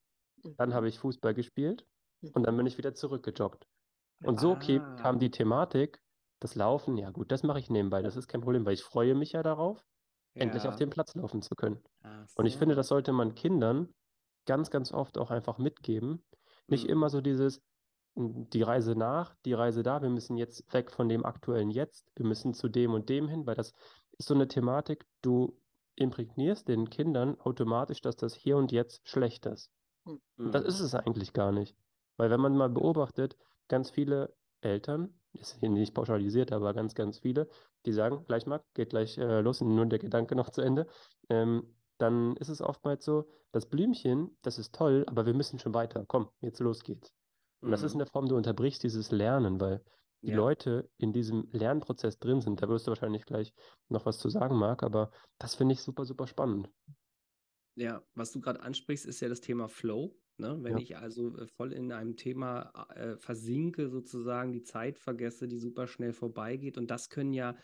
[0.56, 0.88] Dann habe mhm.
[0.88, 1.86] ich Fußball gespielt
[2.32, 3.66] und dann bin ich wieder zurückgejoggt.
[4.22, 4.96] Und so ah.
[4.96, 6.00] kam die Thematik,
[6.40, 9.14] das Laufen, ja gut, das mache ich nebenbei, das ist kein Problem, weil ich freue
[9.14, 9.84] mich ja darauf,
[10.34, 11.82] endlich auf dem Platz laufen zu können.
[12.36, 13.92] Und ich finde, das sollte man Kindern
[14.46, 16.22] ganz, ganz oft auch einfach mitgeben.
[16.66, 16.90] Nicht mhm.
[16.90, 17.60] immer so dieses,
[18.14, 22.26] die Reise nach, die Reise da, wir müssen jetzt weg von dem aktuellen Jetzt, wir
[22.26, 23.72] müssen zu dem und dem hin, weil das
[24.18, 25.58] ist so eine Thematik, du
[25.96, 29.70] imprägnierst den Kindern automatisch, dass das hier und jetzt schlecht ist.
[30.04, 30.52] Mhm.
[30.52, 31.76] Das ist es eigentlich gar nicht.
[32.16, 33.36] Weil wenn man mal beobachtet,
[33.68, 37.48] ganz viele Eltern, ist hier nicht pauschalisiert, aber ganz, ganz viele,
[37.86, 40.86] die sagen, gleich Marc, geht gleich äh, los, nur der Gedanke noch zu Ende,
[41.28, 45.74] ähm, dann ist es oftmals so, das Blümchen, das ist toll, aber wir müssen schon
[45.74, 46.04] weiter.
[46.06, 47.12] Komm, jetzt los geht's.
[47.64, 47.98] Und das ist in Mhm.
[47.98, 49.84] der Form, du unterbrichst dieses Lernen, weil
[50.26, 50.32] die Ja.
[50.32, 52.62] Leute in diesem Lernprozess drin sind.
[52.62, 53.52] Da wirst du wahrscheinlich gleich
[53.88, 56.70] noch was zu sagen, Marc, aber das finde ich super, super spannend.
[57.74, 60.16] Ja, was du gerade ansprichst, ist ja das Thema Flow.
[60.40, 60.58] Ne?
[60.62, 60.78] Wenn Ja.
[60.78, 65.86] ich also äh, voll in einem Thema äh, versinke, sozusagen die Zeit vergesse, die super
[65.86, 66.78] schnell vorbeigeht.
[66.78, 67.56] Und das können ja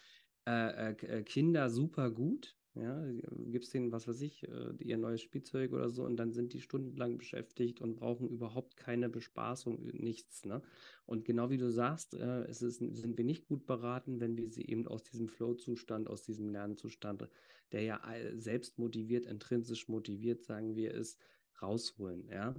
[0.46, 2.56] äh, äh, äh, Kinder super gut.
[2.78, 3.02] Ja,
[3.46, 6.60] gibst denen, was weiß ich, äh, ihr neues Spielzeug oder so und dann sind die
[6.60, 10.44] stundenlang beschäftigt und brauchen überhaupt keine Bespaßung, äh, nichts.
[10.44, 10.60] Ne?
[11.06, 14.50] Und genau wie du sagst, äh, es ist, sind wir nicht gut beraten, wenn wir
[14.50, 17.26] sie eben aus diesem Flow-Zustand, aus diesem Lernzustand,
[17.72, 18.00] der ja
[18.34, 21.16] selbst motiviert, intrinsisch motiviert, sagen wir es,
[21.62, 22.28] rausholen.
[22.30, 22.54] Ja?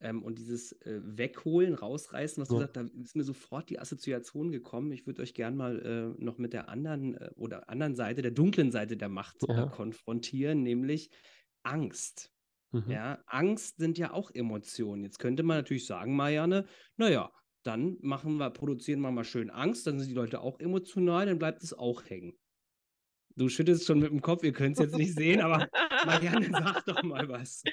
[0.00, 2.60] Ähm, und dieses äh, Wegholen, rausreißen, was du Ja.
[2.60, 4.92] sagst, da ist mir sofort die Assoziation gekommen.
[4.92, 8.32] Ich würde euch gern mal äh, noch mit der anderen äh, oder anderen Seite, der
[8.32, 9.64] dunklen Seite der Macht Ja.
[9.64, 11.10] äh, konfrontieren, nämlich
[11.62, 12.30] Angst.
[12.72, 12.90] Mhm.
[12.90, 15.04] Ja, Angst sind ja auch Emotionen.
[15.04, 17.30] Jetzt könnte man natürlich sagen, Marianne, naja,
[17.62, 21.38] dann machen wir, produzieren wir mal schön Angst, dann sind die Leute auch emotional, dann
[21.38, 22.36] bleibt es auch hängen.
[23.36, 25.68] Du schüttelst schon mit dem Kopf, ihr könnt es jetzt nicht sehen, aber
[26.06, 27.62] Marianne, sag doch mal was.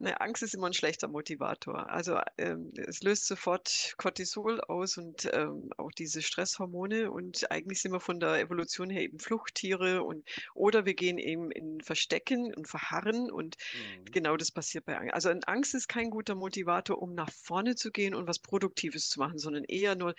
[0.00, 1.88] Ne, Angst ist immer ein schlechter Motivator.
[1.88, 7.10] Also ähm, es löst sofort Cortisol aus und ähm, auch diese Stresshormone.
[7.12, 11.50] Und eigentlich sind wir von der Evolution her eben Fluchttiere und oder wir gehen eben
[11.52, 14.12] in Verstecken und verharren und Mhm.
[14.12, 15.14] genau das passiert bei Angst.
[15.14, 19.20] Also Angst ist kein guter Motivator, um nach vorne zu gehen und was Produktives zu
[19.20, 20.14] machen, sondern eher nur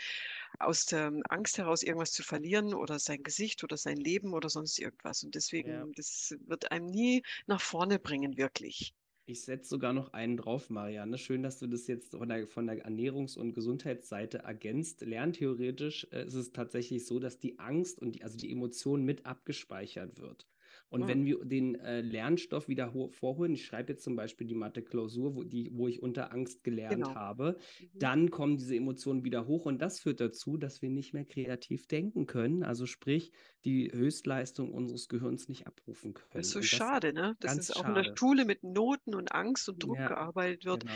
[0.60, 4.80] aus der Angst heraus irgendwas zu verlieren oder sein Gesicht oder sein Leben oder sonst
[4.80, 5.24] irgendwas.
[5.24, 5.88] Und deswegen, Ja.
[5.96, 8.94] das wird einem nie nach vorne bringen, wirklich.
[9.28, 11.18] Ich setze sogar noch einen drauf, Marianne.
[11.18, 15.02] Schön, dass du das jetzt von der, von der Ernährungs- und Gesundheitsseite ergänzt.
[15.02, 19.26] Lerntheoretisch äh, ist es tatsächlich so, dass die Angst und die, also die Emotion mit
[19.26, 20.46] abgespeichert wird.
[20.96, 21.08] Und Mhm.
[21.10, 25.36] wenn wir den äh, Lernstoff wieder ho- vorholen, ich schreibe jetzt zum Beispiel die Mathe-Klausur,
[25.36, 27.14] wo, die, wo ich unter Angst gelernt Genau.
[27.16, 28.00] habe, Mhm.
[28.00, 31.86] dann kommen diese Emotionen wieder hoch und das führt dazu, dass wir nicht mehr kreativ
[31.88, 32.64] denken können.
[32.64, 33.34] Also sprich,
[33.66, 36.30] die Höchstleistung unseres Gehirns nicht abrufen können.
[36.32, 37.36] Das ist so das- schade, ne?
[37.42, 38.18] Das ganz ist auch in der schade.
[38.18, 40.82] Schule mit Noten und Angst und Druck Ja, gearbeitet wird.
[40.86, 40.94] Genau.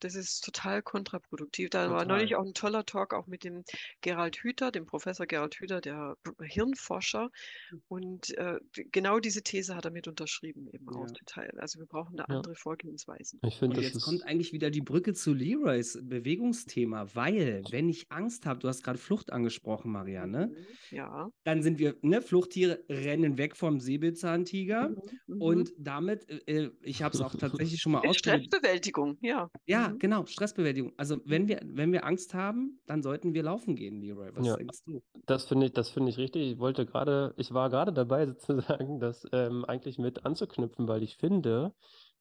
[0.00, 1.70] Das ist total kontraproduktiv.
[1.70, 2.36] Da war neulich Total.
[2.36, 3.64] auch ein toller Talk auch mit dem
[4.00, 7.30] Gerald Hüther, dem Professor Gerald Hüther, der Hirnforscher.
[7.70, 7.78] Hm.
[7.88, 11.12] Und äh, genau diese These hat er mit unterschrieben, eben auch Ja.
[11.12, 11.50] total.
[11.60, 12.42] Also wir brauchen da Ja.
[12.42, 13.42] andere Vorgehensweisen.
[13.42, 18.10] Ich finde, Und jetzt kommt eigentlich wieder die Brücke zu Leroys Bewegungsthema, weil wenn ich
[18.10, 20.78] Angst habe, du hast gerade Flucht angesprochen, Marianne, Mhm.
[20.90, 21.30] Ja.
[21.44, 24.96] dann sind wir, ne, Fluchttiere rennen weg vom Säbelzahntiger
[25.28, 25.38] Mhm.
[25.38, 28.54] und damit, äh, ich habe es auch tatsächlich schon mal ausprobiert.
[28.54, 29.48] Stressbewältigung, ja.
[29.66, 29.98] Ja, Mhm.
[29.98, 30.92] genau, Stressbewältigung.
[30.96, 34.30] Also wenn wir, wenn wir Angst haben, dann sollten wir laufen gehen, Leroy.
[34.34, 34.56] Was Ja.
[34.56, 35.00] denkst du?
[35.26, 36.52] Das finde ich, das finde ich richtig.
[36.52, 41.16] Ich wollte gerade, ich war gerade dabei, sozusagen, das ähm, eigentlich mit anzuknüpfen, weil ich
[41.16, 41.74] finde,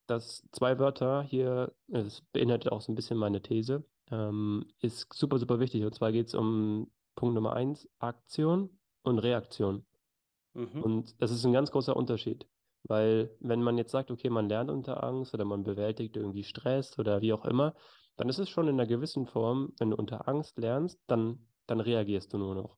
[0.07, 5.37] dass zwei Wörter hier, es beinhaltet auch so ein bisschen meine These, ähm, ist super,
[5.37, 5.83] super wichtig.
[5.83, 9.85] Und zwar geht es um Punkt Nummer eins, Aktion und Reaktion.
[10.53, 10.81] Mhm.
[10.81, 12.47] Und das ist ein ganz großer Unterschied.
[12.87, 16.97] Weil wenn man jetzt sagt, okay, man lernt unter Angst oder man bewältigt irgendwie Stress
[16.99, 17.75] oder wie auch immer,
[18.15, 21.79] dann ist es schon in einer gewissen Form, wenn du unter Angst lernst, dann, dann
[21.81, 22.77] reagierst du nur noch.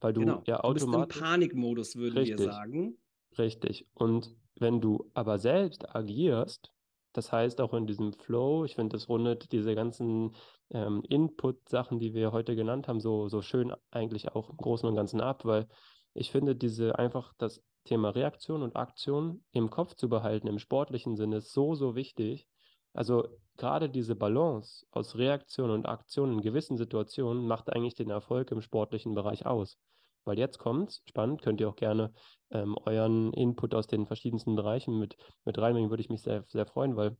[0.00, 0.42] Weil du Genau.
[0.46, 1.20] ja Du bist im automatisch.
[1.20, 2.38] Panikmodus, würden wir Richtig.
[2.38, 2.98] sagen.
[3.38, 3.86] Richtig.
[3.94, 6.72] Und wenn du aber selbst agierst,
[7.12, 10.34] das heißt auch in diesem Flow, ich finde, das rundet diese ganzen
[10.70, 14.96] ähm, Input-Sachen, die wir heute genannt haben, so, so schön eigentlich auch im Großen und
[14.96, 15.68] Ganzen ab, weil
[16.16, 21.16] ich finde, diese einfach das Thema Reaktion und Aktion im Kopf zu behalten, im sportlichen
[21.16, 22.48] Sinne, ist so, so wichtig.
[22.94, 28.50] Also gerade diese Balance aus Reaktion und Aktion in gewissen Situationen macht eigentlich den Erfolg
[28.50, 29.78] im sportlichen Bereich aus.
[30.24, 32.12] Weil jetzt kommt's, spannend, könnt ihr auch gerne
[32.50, 36.66] ähm, euren Input aus den verschiedensten Bereichen mit, mit reinbringen, würde ich mich sehr, sehr
[36.66, 37.16] freuen, weil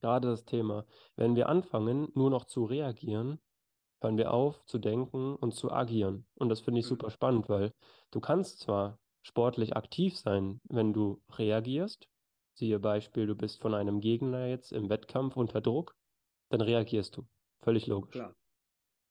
[0.00, 3.40] gerade das Thema, wenn wir anfangen, nur noch zu reagieren,
[4.02, 6.26] hören wir auf zu denken und zu agieren.
[6.36, 6.88] Und das finde ich Mhm.
[6.88, 7.72] super spannend, weil
[8.10, 12.08] du kannst zwar sportlich aktiv sein, wenn du reagierst,
[12.54, 15.96] siehe Beispiel, du bist von einem Gegner jetzt im Wettkampf unter Druck,
[16.50, 17.26] dann reagierst du.
[17.62, 18.12] Völlig logisch.
[18.12, 18.34] Klar.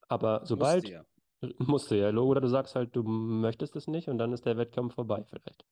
[0.07, 1.05] Aber sobald, Musste ja.
[1.59, 4.57] musst du ja, oder du sagst halt, du möchtest es nicht und dann ist der
[4.57, 5.65] Wettkampf vorbei vielleicht.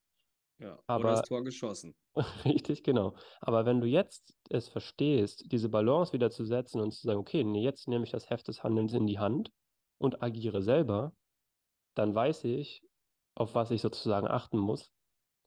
[0.60, 0.74] Ja.
[0.74, 1.94] Oder Aber- das Tor geschossen.
[2.44, 3.14] Richtig, genau.
[3.40, 7.44] Aber wenn du jetzt es verstehst, diese Balance wieder zu setzen und zu sagen, okay,
[7.44, 9.50] nee, jetzt nehme ich das Heft des Handelns in die Hand
[9.98, 11.14] und agiere selber,
[11.94, 12.82] dann weiß ich,
[13.34, 14.92] auf was ich sozusagen achten muss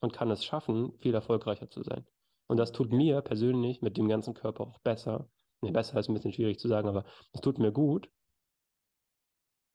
[0.02, 2.08] und kann es schaffen, viel erfolgreicher zu sein.
[2.48, 5.30] Und das tut mir persönlich mit dem ganzen Körper auch besser,
[5.62, 8.10] nee, besser ist ein bisschen schwierig zu sagen, aber es tut mir gut,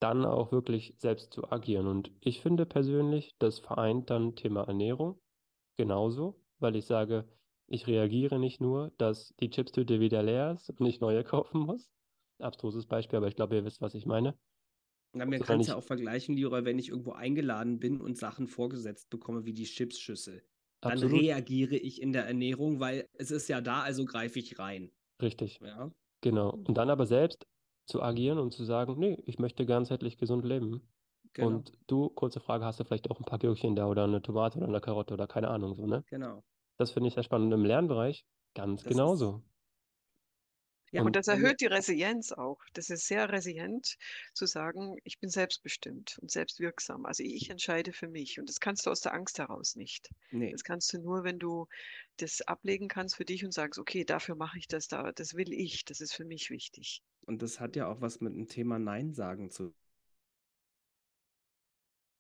[0.00, 1.86] dann auch wirklich selbst zu agieren.
[1.86, 5.20] Und ich finde persönlich, das vereint dann Thema Ernährung
[5.78, 7.26] genauso, weil ich sage,
[7.66, 11.90] ich reagiere nicht nur, dass die Chipstüte wieder leer ist und ich neue kaufen muss.
[12.38, 14.38] Abstruses Beispiel, aber ich glaube, ihr wisst, was ich meine.
[15.14, 18.46] Na, mir kann es ja auch vergleichen, Leroy, wenn ich irgendwo eingeladen bin und Sachen
[18.46, 20.42] vorgesetzt bekomme, wie die Chipsschüssel.
[20.80, 21.20] Dann Absolut.
[21.20, 24.92] reagiere ich in der Ernährung, weil es ist ja da, also greife ich rein.
[25.20, 25.58] Richtig.
[25.60, 25.90] Ja.
[26.20, 26.50] Genau.
[26.50, 27.46] Und dann aber selbst
[27.86, 30.82] zu agieren und zu sagen, nee, ich möchte ganzheitlich gesund leben.
[31.38, 31.50] Genau.
[31.50, 34.58] Und du, kurze Frage, hast du vielleicht auch ein paar Gürkchen da oder eine Tomate
[34.58, 36.02] oder eine Karotte oder keine Ahnung, so, ne?
[36.10, 36.42] Genau.
[36.78, 37.52] Das finde ich sehr spannend.
[37.52, 39.44] Im Lernbereich ganz das genauso.
[40.90, 42.58] Ja, und, und das erhöht die Resilienz auch.
[42.72, 43.96] Das ist sehr resilient
[44.32, 47.06] zu sagen, ich bin selbstbestimmt und selbstwirksam.
[47.06, 48.40] Also ich entscheide für mich.
[48.40, 50.10] Und das kannst du aus der Angst heraus nicht.
[50.32, 50.50] Nee.
[50.50, 51.68] Das kannst du nur, wenn du
[52.16, 55.52] das ablegen kannst für dich und sagst, okay, dafür mache ich das da, das will
[55.52, 57.04] ich, das ist für mich wichtig.
[57.26, 59.72] Und das hat ja auch was mit dem Thema Nein sagen zu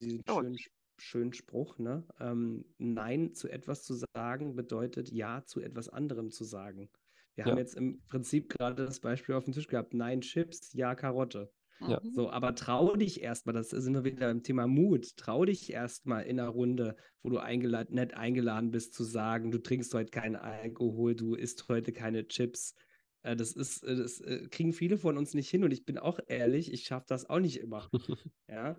[0.00, 0.40] diesen oh.
[0.40, 0.56] schönen,
[0.98, 2.06] schönen Spruch, ne?
[2.20, 6.90] Ähm, Nein zu etwas zu sagen bedeutet Ja zu etwas anderem zu sagen.
[7.34, 7.50] Wir ja.
[7.50, 9.94] haben jetzt im Prinzip gerade das Beispiel auf dem Tisch gehabt.
[9.94, 11.52] Nein, Chips, ja, Karotte.
[11.80, 12.00] Ja.
[12.12, 16.24] So, aber trau dich erstmal, das sind wir wieder beim Thema Mut, trau dich erstmal
[16.24, 20.34] in einer Runde, wo du eingeladen, nett eingeladen bist, zu sagen, du trinkst heute keinen
[20.34, 22.74] Alkohol, du isst heute keine Chips.
[23.22, 25.98] Äh, das ist, äh, das äh, kriegen viele von uns nicht hin und ich bin
[25.98, 27.88] auch ehrlich, ich schaffe das auch nicht immer.
[28.48, 28.76] ja.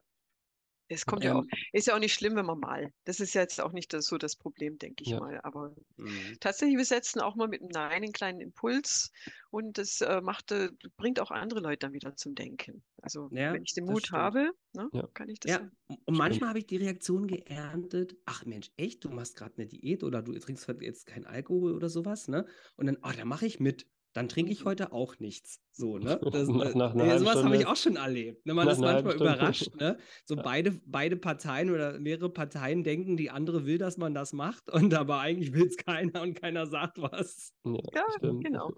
[0.91, 1.49] Es kommt ja auch, ähm.
[1.71, 2.91] ist ja auch nicht schlimm, wenn man mal.
[3.05, 5.19] Das ist ja jetzt auch nicht das, so das Problem, denke ich ja.
[5.19, 5.39] mal.
[5.43, 6.37] Aber mhm.
[6.39, 9.11] tatsächlich, wir setzen auch mal mit einem Nein einen kleinen Impuls
[9.51, 12.83] und das äh, macht, äh, bringt auch andere Leute dann wieder zum Denken.
[13.01, 15.07] Also ja, wenn ich den Mut habe, ne, ja.
[15.13, 15.51] kann ich das.
[15.51, 15.71] Ja,
[16.05, 20.03] und manchmal habe ich die Reaktion geerntet, ach Mensch, echt, du machst gerade eine Diät
[20.03, 22.47] oder du trinkst jetzt keinen Alkohol oder sowas, ne?
[22.75, 25.61] Und dann, oh, da mache ich mit dann trinke ich heute auch nichts.
[25.71, 26.19] So, ne?
[26.31, 28.45] Das, nach, nach äh, sowas habe ich auch schon erlebt.
[28.45, 28.53] Ne?
[28.53, 29.97] Man ist manchmal überrascht, ne?
[30.25, 30.41] So ja.
[30.41, 34.93] beide, beide Parteien oder mehrere Parteien denken, die andere will, dass man das macht und
[34.93, 37.53] aber eigentlich will es keiner und keiner sagt was.
[37.63, 38.39] Ja, ja genau.
[38.39, 38.73] genau.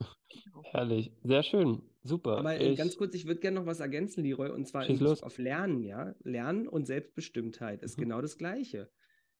[0.71, 1.11] Herrlich.
[1.23, 1.81] Sehr schön.
[2.03, 2.37] Super.
[2.37, 2.77] Aber äh, ich...
[2.77, 4.85] ganz kurz, ich würde gerne noch was ergänzen, Leroy, und zwar
[5.21, 6.15] auf Lernen, ja.
[6.23, 8.03] Lernen und Selbstbestimmtheit ist mhm.
[8.03, 8.89] genau das Gleiche.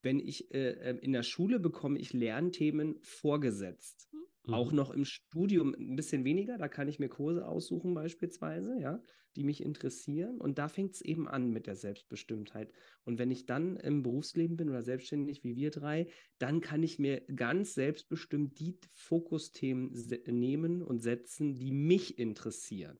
[0.04, 4.10] Wenn ich äh, ähm, in der Schule bekomme ich Lernthemen vorgesetzt.
[4.12, 4.31] Mhm.
[4.46, 4.54] Mhm.
[4.54, 9.02] Auch noch im Studium ein bisschen weniger, da kann ich mir Kurse aussuchen beispielsweise, ja,
[9.36, 10.42] die mich interessieren.
[10.42, 12.72] Und da fängt es eben an mit der Selbstbestimmtheit.
[13.04, 16.08] Und wenn ich dann im Berufsleben bin oder selbstständig wie wir drei,
[16.40, 19.94] dann kann ich mir ganz selbstbestimmt die Fokusthemen
[20.28, 23.00] nehmen und setzen, die mich interessieren.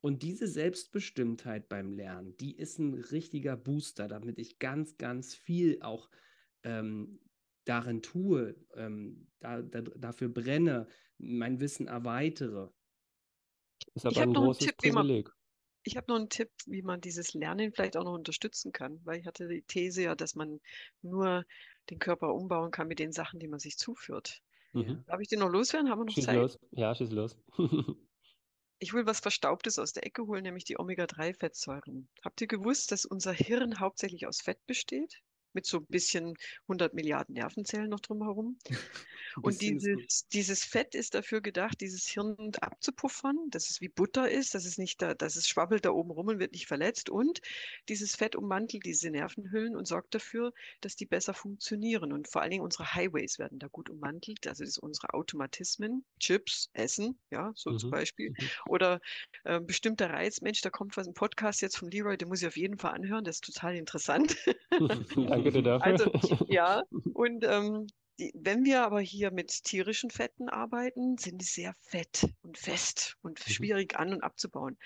[0.00, 5.82] Und diese Selbstbestimmtheit beim Lernen, die ist ein richtiger Booster, damit ich ganz, ganz viel
[5.82, 6.08] auch
[6.62, 7.18] ähm,
[7.66, 12.70] darin tue, ähm, da, da, dafür brenne, mein Wissen erweitere.
[13.94, 15.26] Das ist aber ein großes Tipp, Privileg.
[15.26, 15.34] Man,
[15.82, 19.20] ich habe noch einen Tipp, wie man dieses Lernen vielleicht auch noch unterstützen kann, weil
[19.20, 20.60] ich hatte die These ja, dass man
[21.02, 21.44] nur
[21.90, 24.42] den Körper umbauen kann mit den Sachen, die man sich zuführt.
[24.72, 25.04] Mhm.
[25.06, 25.90] Darf ich den noch loswerden?
[25.90, 26.36] Haben wir noch schieß Zeit?
[26.36, 26.58] Los.
[26.72, 27.38] Ja, schieß los.
[28.78, 32.08] ich will was Verstaubtes aus der Ecke holen, nämlich die Omega-3-Fettsäuren.
[32.22, 35.22] Habt ihr gewusst, dass unser Hirn hauptsächlich aus Fett besteht?
[35.56, 38.58] Mit so ein bisschen 100 Milliarden Nervenzellen noch drumherum.
[39.42, 44.54] Und dieses, dieses Fett ist dafür gedacht, dieses Hirn abzupuffern, dass es wie Butter ist,
[44.54, 47.10] dass es nicht da, dass es schwabbelt da oben rum und wird nicht verletzt.
[47.10, 47.40] Und
[47.88, 52.12] dieses Fett ummantelt diese Nervenhüllen und sorgt dafür, dass die besser funktionieren.
[52.12, 54.46] Und vor allen Dingen unsere Highways werden da gut ummantelt.
[54.46, 57.78] Also das ist unsere Automatismen, Chips, Essen, ja, so mhm.
[57.78, 58.30] zum Beispiel.
[58.30, 58.48] Mhm.
[58.68, 59.00] Oder
[59.44, 60.40] äh, bestimmter Reiz.
[60.40, 62.92] Mensch, da kommt was, ein Podcast jetzt von Leroy, den muss ich auf jeden Fall
[62.92, 64.36] anhören, das ist total interessant.
[65.52, 65.86] Danke dir dafür.
[65.86, 66.82] Also, ja,
[67.14, 67.86] und ähm,
[68.18, 73.16] die, wenn wir aber hier mit tierischen Fetten arbeiten, sind die sehr fett und fest
[73.22, 73.52] und mhm.
[73.52, 74.78] schwierig an- und abzubauen.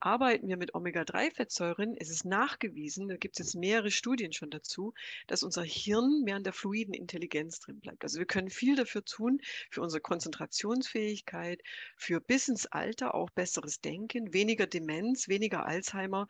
[0.00, 4.94] Arbeiten wir mit Omega-3-Fettsäuren, ist es nachgewiesen, da gibt es jetzt mehrere Studien schon dazu,
[5.26, 8.04] dass unser Hirn mehr an der fluiden Intelligenz drin bleibt.
[8.04, 11.62] Also wir können viel dafür tun, für unsere Konzentrationsfähigkeit,
[11.96, 16.28] für bis ins Alter auch besseres Denken, weniger Demenz, weniger Alzheimer.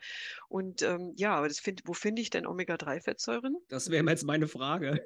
[0.48, 3.56] Und ähm, ja, aber das find, wo finde ich denn Omega-3-Fettsäuren?
[3.68, 5.04] Das wäre jetzt meine Frage.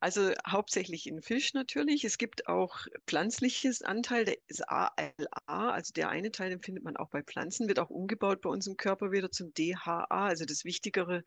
[0.00, 2.04] Also hauptsächlich in Fisch natürlich.
[2.04, 5.12] Es gibt auch pflanzliches Anteil, der ist ALA,
[5.46, 8.66] also der eine Teil, den findet man auch bei Pflanzen, wird auch umgebaut bei uns
[8.66, 11.24] im Körper wieder zum DHA, also das wichtigere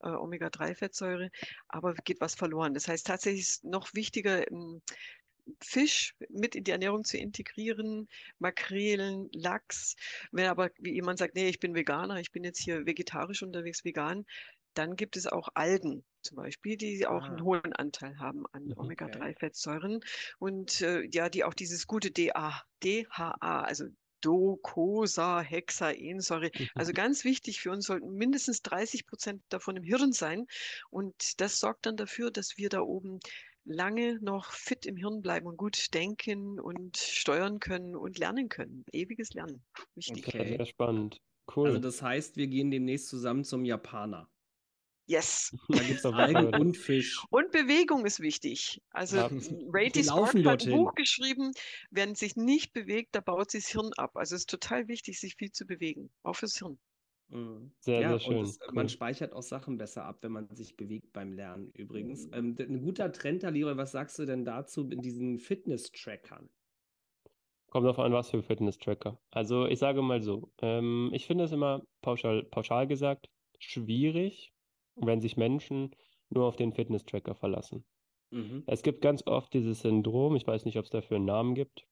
[0.00, 1.30] äh, Omega-3-Fettsäure,
[1.68, 2.74] aber geht was verloren.
[2.74, 4.44] Das heißt tatsächlich ist noch wichtiger,
[5.60, 8.08] Fisch mit in die Ernährung zu integrieren,
[8.38, 9.96] Makrelen, Lachs.
[10.32, 13.84] Wenn aber wie jemand sagt, nee, ich bin Veganer, ich bin jetzt hier vegetarisch unterwegs,
[13.84, 14.24] vegan,
[14.74, 17.42] Dann gibt es auch Algen zum Beispiel, die auch einen Ah.
[17.42, 18.74] hohen Anteil haben an Mhm.
[18.76, 20.00] Omega-3-Fettsäuren
[20.38, 23.84] und äh, ja, die auch dieses gute DA, DHA, also
[24.22, 26.50] Docosahexaensäure.
[26.74, 30.46] Also ganz wichtig für uns sollten mindestens 30 Prozent davon im Hirn sein.
[30.90, 33.18] Und das sorgt dann dafür, dass wir da oben
[33.64, 38.84] lange noch fit im Hirn bleiben und gut denken und steuern können und lernen können.
[38.92, 39.64] Ewiges Lernen.
[39.94, 40.26] Wichtig.
[40.28, 40.46] Okay.
[40.46, 41.18] Sehr, sehr spannend.
[41.54, 41.68] Cool.
[41.68, 44.28] Also das heißt, wir gehen demnächst zusammen zum Japaner.
[45.06, 45.54] Yes.
[45.68, 47.22] Da gibt es Auf jeden Algen und Fisch.
[47.30, 48.80] Und Bewegung ist wichtig.
[48.90, 49.30] Also Ja.
[49.72, 50.70] Rady laufen hat ein.
[50.70, 51.52] Buch geschrieben,
[51.90, 54.16] wer sich nicht bewegt, da baut sich das Hirn ab.
[54.16, 56.78] Also es ist total wichtig, sich viel zu bewegen, auch fürs Hirn.
[57.28, 57.74] Mhm.
[57.80, 58.36] Sehr, ja, sehr schön.
[58.38, 58.88] und es, man Cool.
[58.88, 62.26] speichert auch Sachen besser ab, wenn man sich bewegt beim Lernen übrigens.
[62.28, 62.32] Mhm.
[62.34, 66.50] Ähm, ein guter Trend, Leroy, was sagst du denn dazu in diesen Fitness-Trackern?
[67.70, 69.20] Kommt drauf an, was für Fitness-Tracker.
[69.30, 74.53] Also ich sage mal so, ähm, ich finde es immer pauschal, pauschal gesagt schwierig,
[74.96, 75.94] wenn sich Menschen
[76.30, 77.84] nur auf den Fitness-Tracker verlassen.
[78.32, 78.64] Mhm.
[78.66, 81.88] Es gibt ganz oft dieses Syndrom, ich weiß nicht, ob es dafür einen Namen gibt,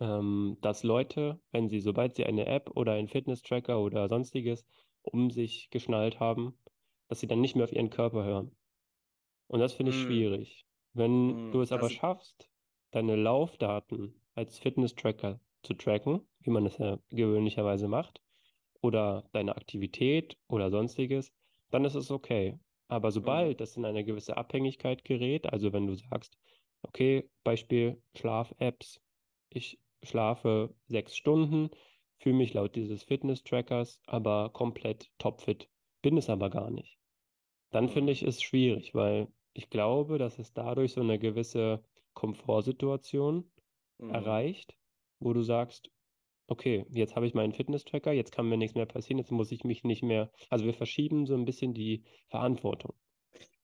[0.00, 4.66] ähm, dass Leute, wenn sie, sobald sie eine App oder einen Fitness-Tracker oder sonstiges
[5.02, 6.58] um sich geschnallt haben,
[7.08, 8.56] dass sie dann nicht mehr auf ihren Körper hören.
[9.48, 10.00] Und das finde ich Mm.
[10.02, 10.66] schwierig.
[10.94, 12.50] Wenn Mm, du es aber das- schaffst,
[12.90, 18.20] deine Laufdaten als Fitness-Tracker zu tracken, wie man es ja gewöhnlicherweise macht,
[18.82, 21.32] oder deine Aktivität oder sonstiges,
[21.72, 22.58] dann ist es okay.
[22.88, 26.38] Aber sobald das in eine gewisse Abhängigkeit gerät, also wenn du sagst,
[26.82, 29.02] okay, Beispiel Schlaf-Apps,
[29.50, 31.70] ich schlafe sechs Stunden,
[32.18, 35.70] fühle mich laut dieses Fitness-Trackers aber komplett topfit,
[36.02, 36.98] bin es aber gar nicht.
[37.70, 43.52] Dann finde ich es schwierig, weil ich glaube, dass es dadurch so eine gewisse Komfortsituation
[43.98, 44.26] Mhm.
[44.26, 44.78] erreicht,
[45.18, 45.90] wo du sagst,
[46.52, 49.64] okay, jetzt habe ich meinen Fitness-Tracker, jetzt kann mir nichts mehr passieren, jetzt muss ich
[49.64, 52.94] mich nicht mehr, also wir verschieben so ein bisschen die Verantwortung.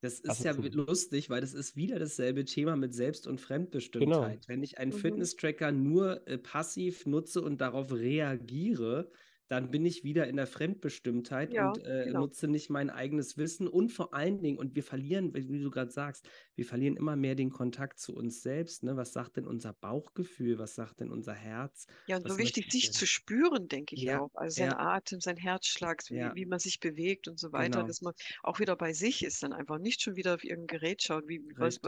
[0.01, 3.41] Das Das ist ja ist lustig, weil das ist wieder dasselbe Thema mit Selbst- und
[3.41, 4.47] Fremdbestimmtheit.
[4.47, 4.93] Wenn ich einen Mhm.
[4.93, 9.11] Fitness-Tracker nur äh, passiv nutze und darauf reagiere,
[9.49, 12.21] dann bin ich wieder in der Fremdbestimmtheit Ja, und äh, genau.
[12.21, 15.91] nutze nicht mein eigenes Wissen und vor allen Dingen, und wir verlieren, wie du gerade
[15.91, 18.83] sagst, wir verlieren immer mehr den Kontakt zu uns selbst.
[18.83, 18.97] Ne?
[18.97, 20.59] Was sagt denn unser Bauchgefühl?
[20.59, 21.87] Was sagt denn unser Herz?
[22.07, 24.31] Ja, und so wichtig, sich zu spüren, denke ich Ja, auch.
[24.35, 24.79] Also sein ja.
[24.79, 26.35] Atem, sein Herzschlag, wie, Ja.
[26.35, 27.85] wie man sich bewegt und so weiter, Genau.
[27.85, 31.03] dass man auch wieder bei sich ist, dann einfach nicht schon wieder auf irgendein Gerät
[31.03, 31.81] schaut, wie, was,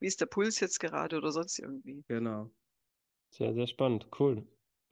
[0.00, 2.04] wie ist der Puls jetzt gerade oder sonst irgendwie.
[2.08, 2.50] genau.
[3.30, 4.46] Sehr, sehr spannend, cool.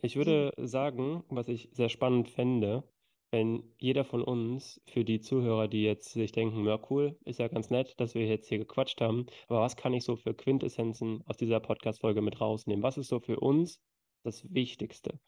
[0.04, 2.82] Ich würde sagen, was ich sehr spannend fände,
[3.30, 7.48] wenn jeder von uns, für die Zuhörer, die jetzt sich denken, ja cool, ist ja
[7.48, 11.22] ganz nett, dass wir jetzt hier gequatscht haben, aber was kann ich so für Quintessenzen
[11.26, 12.82] aus dieser Podcast-Folge mit rausnehmen?
[12.82, 13.80] Was ist so für uns
[14.24, 15.18] das Wichtigste?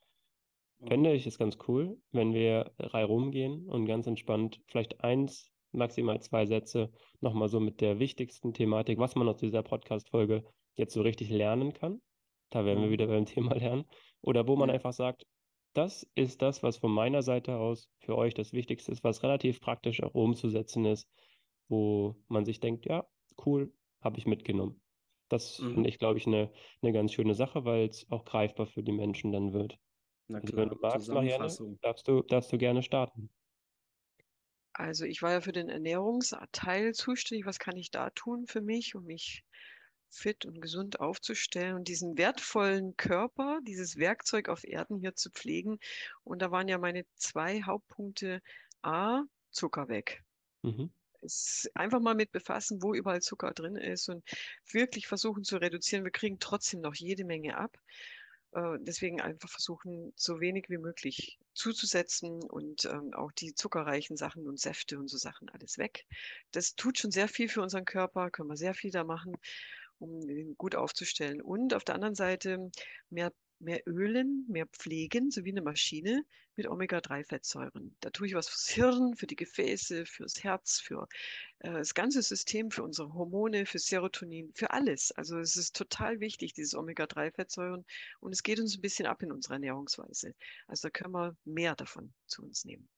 [0.87, 6.21] Fände ich es ganz cool, wenn wir drei rumgehen und ganz entspannt vielleicht eins, maximal
[6.21, 10.45] zwei Sätze nochmal so mit der wichtigsten Thematik, was man aus dieser Podcast-Folge
[10.75, 12.03] jetzt so richtig lernen kann.
[12.51, 12.93] Da wären wir Mhm.
[12.93, 13.85] wieder beim Thema Lernen.
[14.25, 14.73] Oder wo man Ja.
[14.73, 15.25] einfach sagt,
[15.75, 19.61] das ist das, was von meiner Seite aus für euch das Wichtigste ist, was relativ
[19.61, 21.09] praktisch auch umzusetzen ist,
[21.69, 23.07] wo man sich denkt, ja,
[23.47, 24.83] cool, habe ich mitgenommen.
[25.29, 25.75] Das Mhm.
[25.75, 26.53] finde ich, glaube ich, eine,
[26.83, 29.79] eine ganz schöne Sache, weil es auch greifbar für die Menschen dann wird.
[30.29, 33.31] Na Also wenn klar, du magst, Marianne, darfst du, darfst du gerne starten.
[34.73, 37.45] Also ich war ja für den Ernährungsteil zuständig.
[37.47, 39.45] Was kann ich da tun für mich, um mich
[40.15, 45.79] fit und gesund aufzustellen und diesen wertvollen Körper, dieses Werkzeug auf Erden hier zu pflegen?
[46.23, 48.41] Und da waren ja meine zwei Hauptpunkte.
[48.83, 50.23] A, Zucker weg.
[50.63, 50.93] Mhm.
[51.75, 54.23] Einfach mal mit befassen, wo überall Zucker drin ist und
[54.71, 56.05] wirklich versuchen zu reduzieren.
[56.05, 57.79] Wir kriegen trotzdem noch jede Menge ab.
[58.53, 64.47] Äh, Deswegen einfach versuchen, so wenig wie möglich zuzusetzen und ähm, auch die zuckerreichen Sachen
[64.47, 66.05] und Säfte und so Sachen alles weg.
[66.53, 69.35] Das tut schon sehr viel für unseren Körper, können wir sehr viel da machen,
[69.99, 71.41] um ihn gut aufzustellen.
[71.41, 72.71] Und auf der anderen Seite
[73.11, 76.25] mehr, mehr Ölen, mehr Pflegen, so wie eine Maschine
[76.57, 77.97] mit Omega-3-Fettsäuren.
[78.01, 81.09] Da tue ich was fürs Hirn, für die Gefäße, fürs Herz, für
[81.61, 85.11] äh, das ganze System, für unsere Hormone, für Serotonin, für alles.
[85.13, 87.85] Also es ist total wichtig, dieses Omega-3-Fettsäuren.
[88.21, 90.35] Und es geht uns ein bisschen ab in unserer Ernährungsweise.
[90.69, 92.89] Also da können wir mehr davon zu uns nehmen.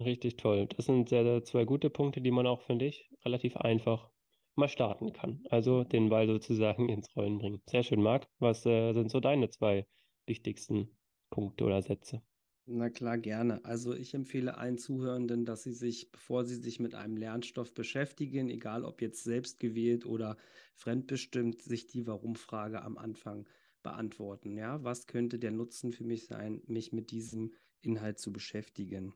[0.00, 0.68] Richtig toll.
[0.76, 4.10] Das sind sehr, sehr zwei gute Punkte, die man auch, finde ich, relativ einfach
[4.56, 5.42] mal starten kann.
[5.50, 7.62] Also den Ball sozusagen ins Rollen bringen.
[7.68, 8.28] Sehr schön, Marc.
[8.38, 9.86] Was äh, sind so deine zwei
[10.26, 10.98] wichtigsten
[11.30, 12.22] Punkte oder Sätze?
[12.68, 13.64] Na klar, gerne.
[13.64, 18.48] Also ich empfehle allen Zuhörenden, dass sie sich, bevor sie sich mit einem Lernstoff beschäftigen,
[18.50, 20.36] egal ob jetzt selbst gewählt oder
[20.74, 23.48] fremdbestimmt, sich die Warum-Frage am Anfang
[23.84, 24.56] beantworten.
[24.56, 27.52] Ja, was könnte der Nutzen für mich sein, mich mit diesem
[27.82, 29.14] Inhalt zu beschäftigen?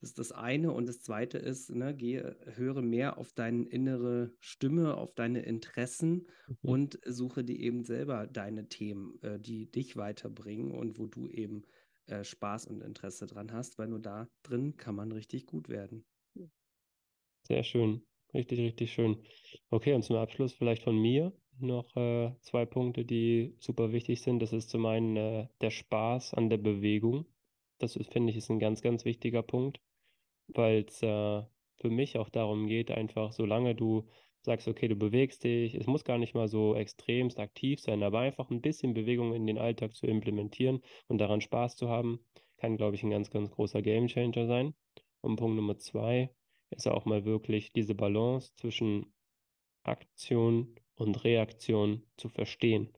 [0.00, 0.72] Das ist das eine.
[0.72, 6.26] Und das zweite ist, ne, gehe, höre mehr auf deine innere Stimme, auf deine Interessen
[6.46, 6.56] mhm.
[6.62, 11.64] und suche dir eben selber deine Themen, äh, die dich weiterbringen und wo du eben
[12.06, 16.04] äh, Spaß und Interesse dran hast, weil nur da drin kann man richtig gut werden.
[17.42, 18.02] Sehr schön.
[18.34, 19.24] Richtig, richtig schön.
[19.70, 24.40] Okay, und zum Abschluss vielleicht von mir noch äh, zwei Punkte, die super wichtig sind.
[24.40, 27.26] Das ist zum einen äh, der Spaß an der Bewegung.
[27.78, 29.80] Das finde ich, ist ein ganz, ganz wichtiger Punkt,
[30.48, 31.42] weil es äh,
[31.76, 34.08] für mich auch darum geht, einfach solange du
[34.42, 38.20] sagst, okay, du bewegst dich, es muss gar nicht mal so extremst aktiv sein, aber
[38.20, 42.20] einfach ein bisschen Bewegung in den Alltag zu implementieren und daran Spaß zu haben,
[42.56, 44.74] kann, glaube ich, ein ganz, ganz großer Gamechanger sein.
[45.20, 46.30] Und Punkt Nummer zwei
[46.70, 49.12] ist auch mal wirklich diese Balance zwischen
[49.82, 52.92] Aktion und Reaktion zu verstehen.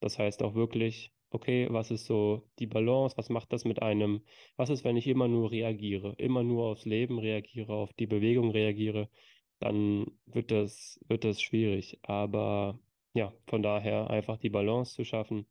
[0.00, 4.22] Das heißt auch wirklich, okay, was ist so die Balance, was macht das mit einem,
[4.56, 8.50] was ist, wenn ich immer nur reagiere, immer nur aufs Leben reagiere, auf die Bewegung
[8.50, 9.10] reagiere,
[9.58, 11.98] dann wird das, wird das schwierig.
[12.02, 12.78] Aber
[13.14, 15.46] ja, von daher einfach die Balance zu schaffen,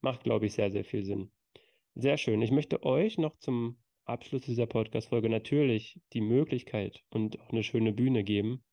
[0.00, 1.30] macht, glaube ich, sehr, sehr viel Sinn.
[1.94, 2.42] Sehr schön.
[2.42, 7.92] Ich möchte euch noch zum Abschluss dieser Podcast-Folge natürlich die Möglichkeit und auch eine schöne
[7.92, 8.64] Bühne geben,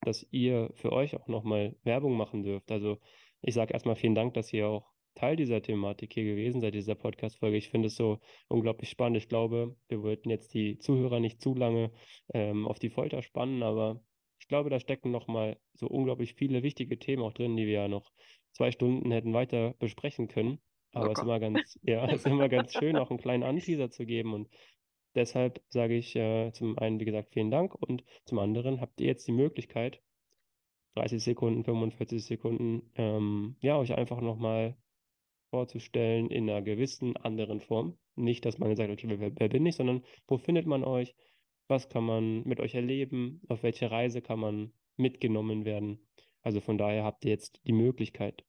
[0.00, 2.70] dass ihr für euch auch nochmal Werbung machen dürft.
[2.70, 2.98] Also
[3.42, 6.94] ich sage erstmal vielen Dank, dass ihr auch Teil dieser Thematik hier gewesen seid, dieser
[6.94, 7.56] Podcast-Folge.
[7.56, 9.16] Ich finde es so unglaublich spannend.
[9.16, 11.90] Ich glaube, wir wollten jetzt die Zuhörer nicht zu lange
[12.32, 14.00] ähm, auf die Folter spannen, aber
[14.38, 17.88] ich glaube, da stecken nochmal so unglaublich viele wichtige Themen auch drin, die wir ja
[17.88, 18.12] noch
[18.52, 20.60] zwei Stunden hätten weiter besprechen können.
[20.92, 23.90] Aber es ist immer ganz, ja, es ist immer ganz schön, auch einen kleinen Anteaser
[23.90, 24.32] zu geben.
[24.32, 24.48] Und
[25.16, 29.06] Deshalb sage ich äh, zum einen, wie gesagt, vielen Dank und zum anderen habt ihr
[29.06, 30.02] jetzt die Möglichkeit,
[30.94, 34.76] 30 Sekunden, 45 Sekunden, ähm, ja, euch einfach nochmal
[35.56, 37.96] vorzustellen in einer gewissen anderen Form.
[38.14, 41.16] Nicht, dass man sagt, okay, wer, wer bin ich, sondern wo findet man euch?
[41.66, 43.40] Was kann man mit euch erleben?
[43.48, 46.06] Auf welche Reise kann man mitgenommen werden?
[46.42, 48.44] Also von daher habt ihr jetzt die Möglichkeit.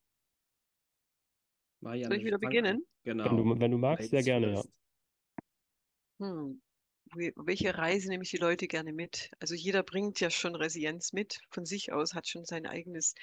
[1.80, 2.84] Marianne, Soll ich wieder beginnen?
[3.04, 3.24] Genau.
[3.24, 4.62] Wenn du, wenn du magst, sehr gerne, ja.
[6.18, 6.60] Hm.
[7.14, 9.30] Welche Reise nehme ich die Leute gerne mit?
[9.40, 13.14] Also jeder bringt ja schon Resilienz mit von sich aus, hat schon sein eigenes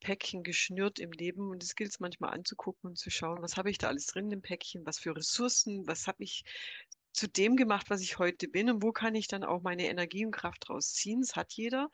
[0.00, 3.70] Päckchen geschnürt im Leben und es gilt es manchmal anzugucken und zu schauen, was habe
[3.70, 6.44] ich da alles drin im Päckchen, was für Ressourcen, was habe ich
[7.12, 10.26] zu dem gemacht, was ich heute bin und wo kann ich dann auch meine Energie
[10.26, 11.22] und Kraft rausziehen.
[11.22, 11.88] Das hat jeder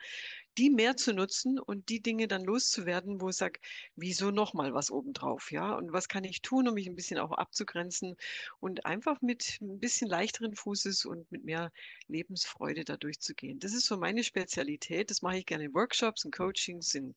[0.58, 3.60] die mehr zu nutzen und die Dinge dann loszuwerden, wo ich sage,
[3.96, 5.74] wieso nochmal was obendrauf, ja?
[5.74, 8.16] Und was kann ich tun, um mich ein bisschen auch abzugrenzen
[8.60, 11.72] und einfach mit ein bisschen leichteren Fußes und mit mehr
[12.08, 13.60] Lebensfreude da durchzugehen.
[13.60, 15.10] Das ist so meine Spezialität.
[15.10, 17.14] Das mache ich gerne in Workshops, in Coachings, in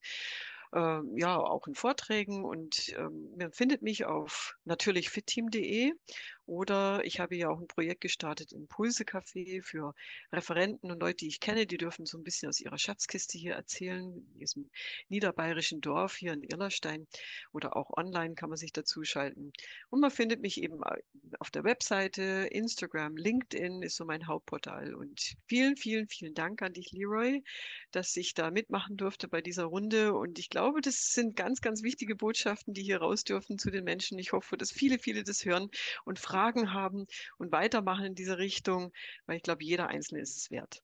[0.72, 5.92] äh, ja, auch in Vorträgen und ähm, man findet mich auf natürlich fitteam.de
[6.46, 9.94] oder ich habe ja auch ein Projekt gestartet, Impulse Café für
[10.32, 13.54] Referenten und Leute, die ich kenne, die dürfen so ein bisschen aus ihrer Schatzkiste hier
[13.54, 14.70] erzählen, in diesem
[15.08, 17.06] niederbayerischen Dorf hier in Irlerstein
[17.52, 19.52] oder auch online kann man sich dazu schalten.
[19.90, 20.80] Und man findet mich eben
[21.40, 24.94] auf der Webseite, Instagram, LinkedIn ist so mein Hauptportal.
[24.94, 27.42] Und vielen, vielen, vielen Dank an dich, Leroy,
[27.90, 30.14] dass ich da mitmachen durfte bei dieser Runde.
[30.14, 33.84] Und ich glaube, das sind ganz, ganz wichtige Botschaften, die hier raus dürfen zu den
[33.84, 34.18] Menschen.
[34.18, 35.70] Ich hoffe, dass viele, viele das hören
[36.04, 37.06] und fragen, Fragen haben
[37.38, 38.92] und weitermachen in diese Richtung,
[39.26, 40.82] weil ich glaube, jeder Einzelne ist es wert.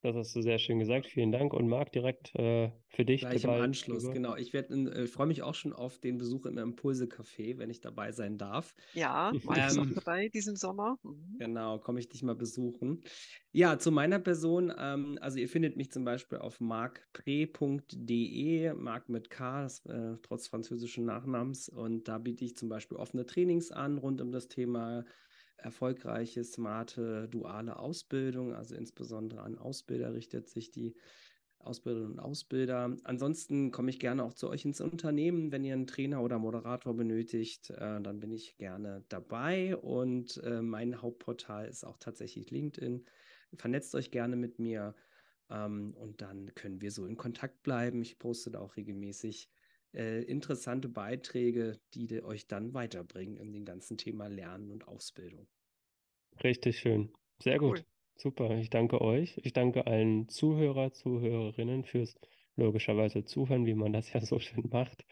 [0.00, 1.06] Das hast du sehr schön gesagt.
[1.06, 1.52] Vielen Dank.
[1.52, 3.22] Und Marc, direkt äh, für dich.
[3.22, 4.12] Gleich im Anschluss, über.
[4.12, 4.36] genau.
[4.36, 8.38] Ich, äh, freue mich auch schon auf den Besuch im Impulse-Café, wenn ich dabei sein
[8.38, 8.76] darf.
[8.94, 10.98] Ja, war ich ähm, auch dabei diesen Sommer.
[11.02, 11.38] Mhm.
[11.40, 13.02] Genau, komme ich dich mal besuchen.
[13.50, 14.72] Ja, zu meiner Person.
[14.78, 17.54] Ähm, also ihr findet mich zum Beispiel auf markpre.de,
[18.74, 21.68] Marc mit K, das, äh, trotz französischen Nachnamens.
[21.68, 25.04] Und da biete ich zum Beispiel offene Trainings an rund um das Thema
[25.58, 30.94] erfolgreiche, smarte, duale Ausbildung, also insbesondere an Ausbilder richtet sich die
[31.58, 32.96] Ausbilderinnen und Ausbilder.
[33.04, 35.52] Ansonsten komme ich gerne auch zu euch ins Unternehmen.
[35.52, 39.76] Wenn ihr einen Trainer oder Moderator benötigt, äh, dann bin ich gerne dabei.
[39.76, 43.04] Und äh, mein Hauptportal ist auch tatsächlich LinkedIn.
[43.54, 44.94] Vernetzt euch gerne mit mir
[45.50, 48.02] ähm, und dann können wir so in Kontakt bleiben.
[48.02, 49.50] Ich poste da auch regelmäßig
[49.94, 55.46] äh, interessante Beiträge, die euch dann weiterbringen in dem ganzen Thema Lernen und Ausbildung.
[56.42, 57.12] Richtig schön.
[57.42, 57.78] Sehr gut.
[57.78, 57.84] Cool.
[58.16, 58.56] Super.
[58.58, 59.38] Ich danke euch.
[59.44, 62.16] Ich danke allen Zuhörer, Zuhörerinnen fürs
[62.56, 65.04] logischerweise Zuhören, wie man das ja so schön macht.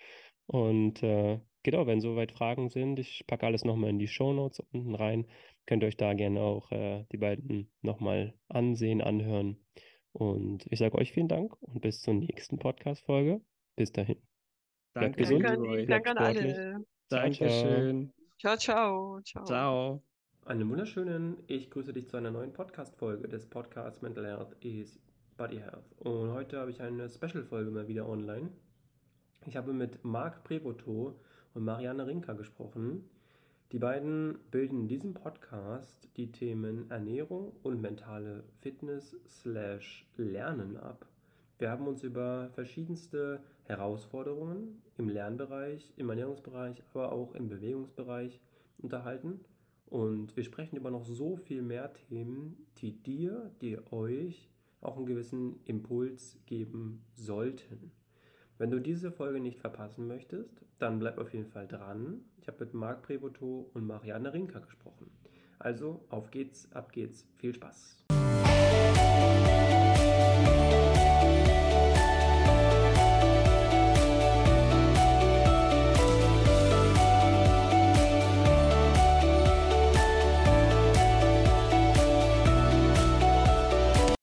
[0.46, 4.60] Und äh, genau, wenn soweit Fragen sind, ich packe alles nochmal in die Show Notes
[4.72, 5.26] unten rein.
[5.66, 9.56] Könnt ihr euch da gerne auch äh, die beiden nochmal ansehen, anhören.
[10.12, 13.40] Und ich sage euch vielen Dank und bis zur nächsten Podcast-Folge.
[13.74, 14.35] Bis dahin.
[15.00, 15.44] Danke, gesund.
[15.44, 16.84] Danke, an, danke an alle.
[17.10, 18.12] Dankeschön.
[18.40, 19.20] Ciao, ciao.
[19.20, 19.44] Ciao.
[19.44, 20.02] Ciao.
[20.46, 24.98] Einen wunderschönen, ich grüße dich zu einer neuen Podcast-Folge des Podcasts Mental Health is
[25.36, 25.92] Body Health.
[25.98, 28.48] Und heute habe ich eine Special-Folge mal wieder online.
[29.44, 31.20] Ich habe mit Marc Prevoto
[31.52, 33.04] und Marianne Rinker gesprochen.
[33.72, 41.04] Die beiden bilden in diesem Podcast die Themen Ernährung und mentale Fitness slash Lernen ab.
[41.58, 48.40] Wir haben uns über verschiedenste Herausforderungen im Lernbereich, im Ernährungsbereich, aber auch im Bewegungsbereich
[48.78, 49.40] unterhalten.
[49.86, 54.50] Und wir sprechen über noch so viel mehr Themen, die dir, die euch
[54.80, 57.92] auch einen gewissen Impuls geben sollten.
[58.58, 62.24] Wenn du diese Folge nicht verpassen möchtest, dann bleib auf jeden Fall dran.
[62.40, 65.10] Ich habe mit Marc Prevoto und Marianne Rinker gesprochen.
[65.58, 68.04] Also auf geht's, ab geht's, viel Spaß.